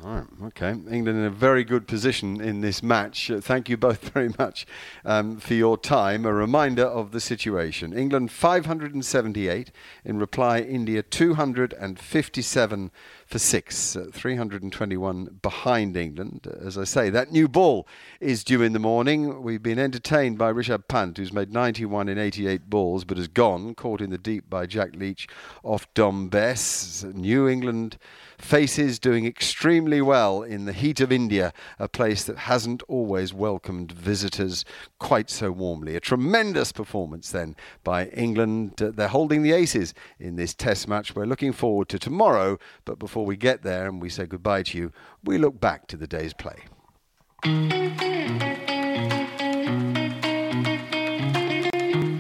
All 0.03 0.15
right, 0.15 0.27
okay. 0.45 0.71
England 0.71 1.19
in 1.19 1.25
a 1.25 1.31
very 1.31 1.63
good 1.63 1.87
position 1.87 2.41
in 2.41 2.63
this 2.63 2.83
match. 2.83 3.31
Uh, 3.31 3.39
thank 3.39 3.69
you 3.69 3.77
both 3.77 4.09
very 4.15 4.31
much 4.39 4.67
um, 5.05 5.37
for 5.37 5.53
your 5.53 5.77
time. 5.77 6.25
A 6.25 6.33
reminder 6.33 6.85
of 6.85 7.11
the 7.11 7.21
situation 7.21 7.93
England 7.93 8.33
578, 8.33 9.71
in 10.07 10.19
reply, 10.19 10.61
India 10.61 11.03
257 11.03 12.91
for 13.31 13.39
six, 13.39 13.95
uh, 13.95 14.07
321 14.13 15.39
behind 15.41 15.97
England. 15.97 16.49
As 16.61 16.77
I 16.77 16.83
say, 16.83 17.11
that 17.11 17.31
new 17.31 17.47
ball 17.47 17.87
is 18.19 18.43
due 18.43 18.61
in 18.61 18.73
the 18.73 18.81
morning. 18.81 19.45
We've 19.45 19.63
been 19.63 19.79
entertained 19.79 20.37
by 20.37 20.53
Rishabh 20.53 20.89
Pant, 20.89 21.17
who's 21.17 21.33
made 21.33 21.53
91 21.53 22.09
in 22.09 22.19
88 22.19 22.69
balls, 22.69 23.05
but 23.05 23.19
has 23.19 23.29
gone, 23.29 23.77
caught 23.77 24.01
in 24.01 24.11
the 24.11 24.19
deep 24.19 24.51
by 24.51 24.67
Jack 24.67 24.97
Leach 24.97 25.29
off 25.63 25.87
Dom 25.95 26.29
Bess. 26.29 27.05
New 27.05 27.47
England 27.47 27.99
faces 28.41 28.99
doing 28.99 29.27
extremely 29.27 30.01
well 30.01 30.43
in 30.43 30.65
the 30.65 30.73
heat 30.73 31.01
of 31.01 31.13
India, 31.13 31.53
a 31.79 31.89
place 31.89 32.25
that 32.25 32.39
hasn't 32.39 32.83
always 32.89 33.33
welcomed 33.35 33.93
visitors 33.93 34.65
quite 34.99 35.31
so 35.31 35.53
warmly. 35.53 35.95
A 35.95 36.01
tremendous 36.01 36.73
performance 36.73 37.31
then 37.31 37.55
by 37.85 38.07
England. 38.09 38.81
Uh, 38.81 38.91
they're 38.91 39.09
holding 39.09 39.43
the 39.43 39.53
aces 39.53 39.95
in 40.19 40.37
this 40.37 40.55
test 40.55 40.89
match. 40.89 41.15
We're 41.15 41.27
looking 41.27 41.53
forward 41.53 41.89
to 41.91 41.99
tomorrow, 41.99 42.59
but 42.85 42.99
before 42.99 43.20
we 43.25 43.37
get 43.37 43.63
there 43.63 43.87
and 43.87 44.01
we 44.01 44.09
say 44.09 44.27
goodbye 44.27 44.63
to 44.65 44.79
you, 44.79 44.93
we 45.25 45.39
look 45.39 45.61
back 45.61 45.87
to 45.89 45.97
the 45.97 46.07
day's 46.07 46.33
play. 46.33 46.59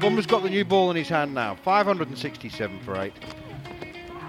Bumrah's 0.00 0.26
got 0.26 0.42
the 0.42 0.50
new 0.50 0.64
ball 0.64 0.90
in 0.90 0.96
his 0.96 1.08
hand 1.08 1.34
now. 1.34 1.54
567 1.54 2.80
for 2.80 3.00
8 3.00 3.12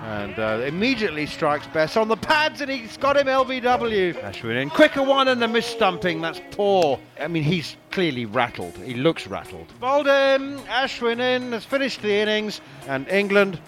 and 0.04 0.40
uh, 0.40 0.64
immediately 0.66 1.26
strikes 1.26 1.68
Bess 1.68 1.96
on 1.96 2.08
the 2.08 2.18
pads, 2.18 2.62
and 2.62 2.72
he's 2.72 2.98
got 2.98 3.18
him 3.18 3.28
LBW. 3.28 4.14
Ashwin 4.22 4.62
in 4.62 4.70
quicker 4.70 5.04
one 5.04 5.28
and 5.28 5.42
the 5.42 5.48
miss 5.48 5.66
stumping. 5.66 6.22
That's 6.22 6.42
poor. 6.52 7.00
I 7.20 7.28
mean, 7.28 7.44
he's 7.44 7.78
clearly 7.92 8.26
rattled. 8.26 8.76
He 8.78 8.96
looks 8.96 9.28
rattled. 9.28 9.68
Bolden, 9.80 10.58
Ashwin 10.62 11.20
in 11.20 11.52
has 11.52 11.66
finished 11.66 12.02
the 12.02 12.14
innings, 12.14 12.62
and 12.88 13.08
England 13.10 13.60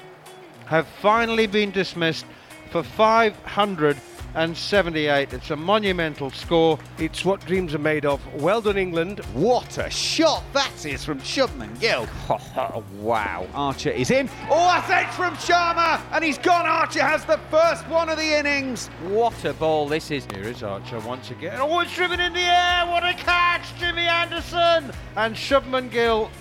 have 0.65 0.87
finally 0.87 1.45
been 1.45 1.71
dismissed 1.71 2.25
for 2.73 2.81
578. 2.81 5.31
It's 5.31 5.51
a 5.51 5.55
monumental 5.55 6.31
score. 6.31 6.79
It's 6.97 7.23
what 7.23 7.45
dreams 7.45 7.75
are 7.75 7.79
made 7.79 8.03
of. 8.03 8.19
Well 8.33 8.61
done, 8.61 8.79
England. 8.79 9.19
What 9.35 9.77
a 9.77 9.91
shot 9.91 10.43
that 10.53 10.83
is 10.83 11.05
from 11.05 11.19
Shubman 11.19 11.79
Gill. 11.79 12.07
wow. 12.99 13.45
Archer 13.53 13.91
is 13.91 14.09
in. 14.09 14.27
Oh, 14.49 14.69
that's 14.69 14.89
eight 14.89 15.13
from 15.13 15.35
Sharma, 15.35 16.01
and 16.13 16.23
he's 16.23 16.39
gone. 16.39 16.65
Archer 16.65 17.03
has 17.03 17.23
the 17.25 17.39
first 17.51 17.87
one 17.89 18.09
of 18.09 18.17
the 18.17 18.39
innings. 18.39 18.87
What 19.03 19.45
a 19.45 19.53
ball 19.53 19.87
this 19.87 20.09
is. 20.09 20.25
Here 20.33 20.45
is 20.45 20.63
Archer 20.63 20.99
once 21.01 21.29
again. 21.29 21.59
Oh, 21.59 21.79
it's 21.81 21.95
driven 21.95 22.19
in 22.19 22.33
the 22.33 22.39
air. 22.39 22.87
What 22.87 23.03
a 23.03 23.13
catch, 23.13 23.71
Jimmy 23.77 24.07
Anderson. 24.07 24.91
And 25.15 25.35
Shubman 25.35 25.91
Gill 25.91 26.31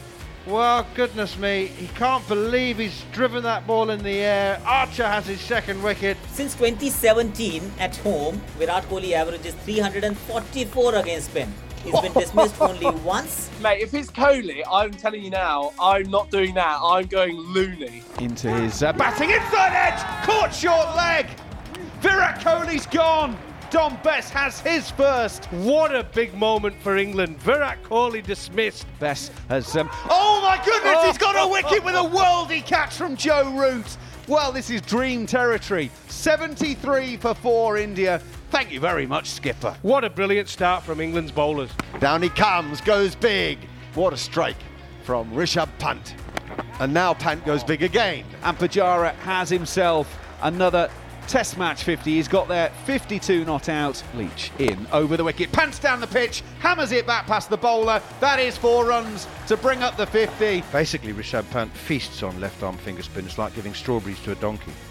well, 0.46 0.86
goodness 0.94 1.38
me, 1.38 1.66
he 1.66 1.86
can't 1.88 2.26
believe 2.26 2.78
he's 2.78 3.04
driven 3.12 3.42
that 3.44 3.66
ball 3.66 3.90
in 3.90 4.02
the 4.02 4.18
air. 4.18 4.60
Archer 4.66 5.06
has 5.06 5.26
his 5.26 5.40
second 5.40 5.82
wicket. 5.82 6.16
Since 6.32 6.54
2017 6.54 7.72
at 7.78 7.96
home, 7.98 8.40
Virat 8.58 8.84
Kohli 8.88 9.12
averages 9.12 9.54
344 9.54 10.94
against 10.96 11.30
spin. 11.30 11.52
He's 11.84 12.00
been 12.00 12.12
dismissed 12.12 12.54
only 12.60 12.90
once. 13.02 13.50
Mate, 13.60 13.82
if 13.82 13.94
it's 13.94 14.10
Kohli, 14.10 14.62
I'm 14.70 14.92
telling 14.92 15.22
you 15.22 15.30
now, 15.30 15.72
I'm 15.80 16.10
not 16.10 16.30
doing 16.30 16.54
that. 16.54 16.78
I'm 16.82 17.06
going 17.06 17.36
loony. 17.36 18.02
Into 18.20 18.50
his 18.50 18.82
uh, 18.82 18.92
batting 18.92 19.30
inside 19.30 19.72
edge, 19.72 20.26
caught 20.26 20.54
short 20.54 20.96
leg. 20.96 21.26
Virat 22.00 22.40
Kohli's 22.40 22.86
gone. 22.86 23.36
Dom 23.72 23.98
Bess 24.02 24.28
has 24.28 24.60
his 24.60 24.90
first. 24.90 25.46
What 25.46 25.94
a 25.96 26.04
big 26.04 26.34
moment 26.34 26.76
for 26.82 26.98
England. 26.98 27.38
Virat 27.38 27.82
Kohli 27.82 28.22
dismissed. 28.22 28.86
Bess 29.00 29.30
has. 29.48 29.74
Um, 29.74 29.88
oh 30.10 30.40
my 30.42 30.62
goodness, 30.62 30.94
Oh. 30.98 31.06
he's 31.06 31.16
got 31.16 31.34
a 31.42 31.50
wicket 31.50 31.82
with 31.82 31.94
a 31.94 31.98
worldy 31.98 32.62
catch 32.66 32.92
from 32.92 33.16
Joe 33.16 33.50
Root. 33.56 33.96
Well, 34.28 34.52
this 34.52 34.68
is 34.68 34.82
dream 34.82 35.24
territory. 35.24 35.90
73 36.08 37.16
for 37.16 37.34
4 37.34 37.78
India. 37.78 38.20
Thank 38.50 38.72
you 38.72 38.78
very 38.78 39.06
much, 39.06 39.30
Skipper. 39.30 39.74
What 39.80 40.04
a 40.04 40.10
brilliant 40.10 40.50
start 40.50 40.82
from 40.84 41.00
England's 41.00 41.32
bowlers. 41.32 41.70
Down 41.98 42.20
he 42.20 42.28
comes, 42.28 42.82
goes 42.82 43.14
big. 43.14 43.58
What 43.94 44.12
a 44.12 44.18
strike 44.18 44.56
from 45.02 45.32
Rishabh 45.32 45.70
Pant. 45.78 46.14
And 46.78 46.92
now 46.92 47.14
Pant 47.14 47.42
goes 47.46 47.64
big 47.64 47.82
again. 47.82 48.26
And 48.42 48.58
Pujara 48.58 49.14
has 49.20 49.48
himself 49.48 50.14
another 50.42 50.90
Test 51.28 51.56
match 51.56 51.84
50. 51.84 52.12
He's 52.12 52.28
got 52.28 52.48
there 52.48 52.70
52 52.84 53.44
not 53.44 53.68
out. 53.68 54.02
Leach 54.14 54.50
in 54.58 54.86
over 54.92 55.16
the 55.16 55.24
wicket, 55.24 55.50
Pant's 55.52 55.78
down 55.78 56.00
the 56.00 56.06
pitch, 56.06 56.42
hammers 56.58 56.92
it 56.92 57.06
back 57.06 57.26
past 57.26 57.50
the 57.50 57.56
bowler. 57.56 58.02
That 58.20 58.38
is 58.38 58.56
four 58.56 58.84
runs 58.84 59.26
to 59.46 59.56
bring 59.56 59.82
up 59.82 59.96
the 59.96 60.06
50. 60.06 60.62
Basically, 60.72 61.12
Rishabh 61.12 61.48
Pant 61.50 61.72
feasts 61.72 62.22
on 62.22 62.38
left 62.40 62.62
arm 62.62 62.76
finger 62.76 63.02
spin. 63.02 63.24
It's 63.24 63.38
like 63.38 63.54
giving 63.54 63.74
strawberries 63.74 64.20
to 64.22 64.32
a 64.32 64.36
donkey. 64.36 64.72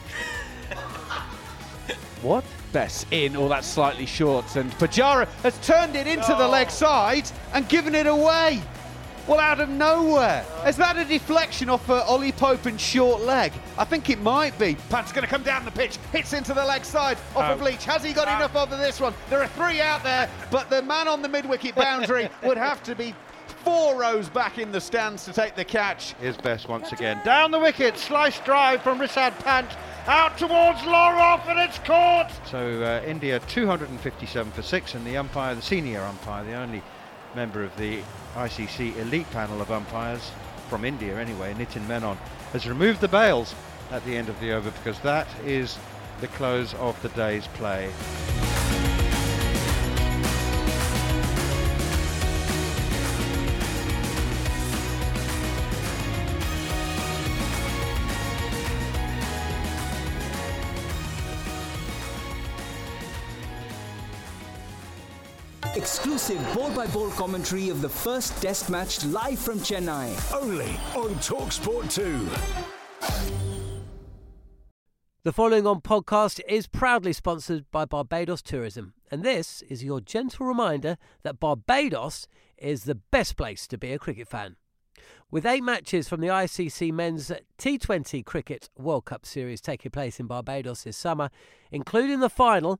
What? 2.21 2.45
Bess 2.71 3.05
in, 3.09 3.35
or 3.35 3.49
that's 3.49 3.67
slightly 3.67 4.05
short, 4.05 4.55
and 4.55 4.71
Pujara 4.73 5.27
has 5.41 5.57
turned 5.65 5.95
it 5.95 6.05
into 6.05 6.27
the 6.27 6.45
oh. 6.45 6.49
leg 6.49 6.69
side 6.69 7.29
and 7.53 7.67
given 7.67 7.95
it 7.95 8.05
away. 8.05 8.61
Well, 9.27 9.39
out 9.39 9.59
of 9.59 9.69
nowhere. 9.69 10.45
Is 10.65 10.77
that 10.77 10.97
a 10.97 11.05
deflection 11.05 11.69
off 11.69 11.89
uh, 11.89 12.03
Ollie 12.07 12.31
Pope 12.31 12.65
and 12.65 12.79
short 12.79 13.21
leg? 13.21 13.53
I 13.77 13.83
think 13.85 14.09
it 14.09 14.19
might 14.19 14.57
be. 14.57 14.75
Pant's 14.89 15.11
going 15.11 15.23
to 15.23 15.29
come 15.29 15.43
down 15.43 15.63
the 15.63 15.71
pitch, 15.71 15.97
hits 16.11 16.33
into 16.33 16.53
the 16.53 16.65
leg 16.65 16.83
side 16.83 17.17
off 17.35 17.43
Out. 17.43 17.53
of 17.53 17.61
Leach. 17.61 17.85
Has 17.85 18.03
he 18.03 18.13
got 18.13 18.27
enough 18.27 18.55
over 18.55 18.75
this 18.75 18.99
one? 18.99 19.13
There 19.29 19.41
are 19.41 19.47
three 19.47 19.79
out 19.79 20.03
there, 20.03 20.29
but 20.49 20.69
the 20.69 20.81
man 20.81 21.07
on 21.07 21.21
the 21.21 21.29
mid 21.29 21.45
wicket 21.45 21.75
boundary 21.75 22.29
would 22.43 22.57
have 22.57 22.81
to 22.83 22.95
be 22.95 23.13
four 23.63 23.95
rows 23.95 24.27
back 24.29 24.57
in 24.57 24.71
the 24.71 24.81
stands 24.81 25.23
to 25.25 25.33
take 25.33 25.55
the 25.55 25.65
catch. 25.65 26.13
Here's 26.13 26.37
Bess 26.37 26.67
once 26.67 26.91
again. 26.91 27.21
Down 27.23 27.51
the 27.51 27.59
wicket, 27.59 27.97
slice 27.97 28.39
drive 28.39 28.81
from 28.81 28.99
Rishabh 28.99 29.37
Pant. 29.39 29.69
Out 30.07 30.35
towards 30.37 30.83
long 30.85 31.13
off 31.13 31.47
and 31.47 31.59
it's 31.59 31.77
caught. 31.79 32.31
So 32.47 32.81
uh, 32.81 33.05
India 33.05 33.39
257 33.47 34.51
for 34.51 34.61
six, 34.63 34.95
and 34.95 35.05
the 35.05 35.15
umpire, 35.17 35.53
the 35.53 35.61
senior 35.61 36.01
umpire, 36.01 36.43
the 36.43 36.53
only 36.53 36.81
member 37.35 37.63
of 37.63 37.75
the 37.77 38.01
ICC 38.35 38.97
elite 38.97 39.29
panel 39.31 39.61
of 39.61 39.71
umpires 39.71 40.31
from 40.69 40.85
India 40.85 41.19
anyway, 41.19 41.53
Nitin 41.53 41.87
Menon, 41.87 42.17
has 42.53 42.67
removed 42.67 43.01
the 43.01 43.07
bails 43.07 43.53
at 43.91 44.03
the 44.05 44.15
end 44.15 44.29
of 44.29 44.39
the 44.39 44.51
over 44.51 44.71
because 44.71 44.99
that 44.99 45.27
is 45.45 45.77
the 46.21 46.27
close 46.27 46.73
of 46.75 47.01
the 47.01 47.09
day's 47.09 47.47
play. 47.47 47.89
Exclusive 65.91 66.41
ball 66.55 66.71
by 66.71 66.87
ball 66.87 67.09
commentary 67.09 67.67
of 67.67 67.81
the 67.81 67.89
first 67.89 68.41
test 68.41 68.69
match 68.69 69.03
live 69.03 69.37
from 69.37 69.59
Chennai. 69.59 70.33
Only 70.33 70.69
on 70.95 71.13
Talksport 71.15 71.93
2. 71.93 72.29
The 75.23 75.33
following 75.33 75.67
on 75.67 75.81
podcast 75.81 76.39
is 76.47 76.65
proudly 76.65 77.11
sponsored 77.11 77.65
by 77.71 77.83
Barbados 77.83 78.41
Tourism, 78.41 78.93
and 79.11 79.21
this 79.21 79.63
is 79.63 79.83
your 79.83 79.99
gentle 79.99 80.45
reminder 80.45 80.95
that 81.23 81.41
Barbados 81.41 82.25
is 82.57 82.85
the 82.85 82.95
best 82.95 83.35
place 83.35 83.67
to 83.67 83.77
be 83.77 83.91
a 83.91 83.99
cricket 83.99 84.29
fan. 84.29 84.55
With 85.29 85.45
eight 85.45 85.63
matches 85.63 86.07
from 86.07 86.21
the 86.21 86.27
ICC 86.27 86.93
Men's 86.93 87.33
T20 87.57 88.25
Cricket 88.25 88.69
World 88.77 89.03
Cup 89.03 89.25
Series 89.25 89.59
taking 89.59 89.91
place 89.91 90.21
in 90.21 90.27
Barbados 90.27 90.83
this 90.83 90.95
summer, 90.95 91.29
including 91.69 92.21
the 92.21 92.29
final, 92.29 92.79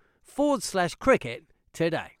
forward 0.23 0.63
slash 0.63 0.95
cricket 0.95 1.43
today. 1.73 2.20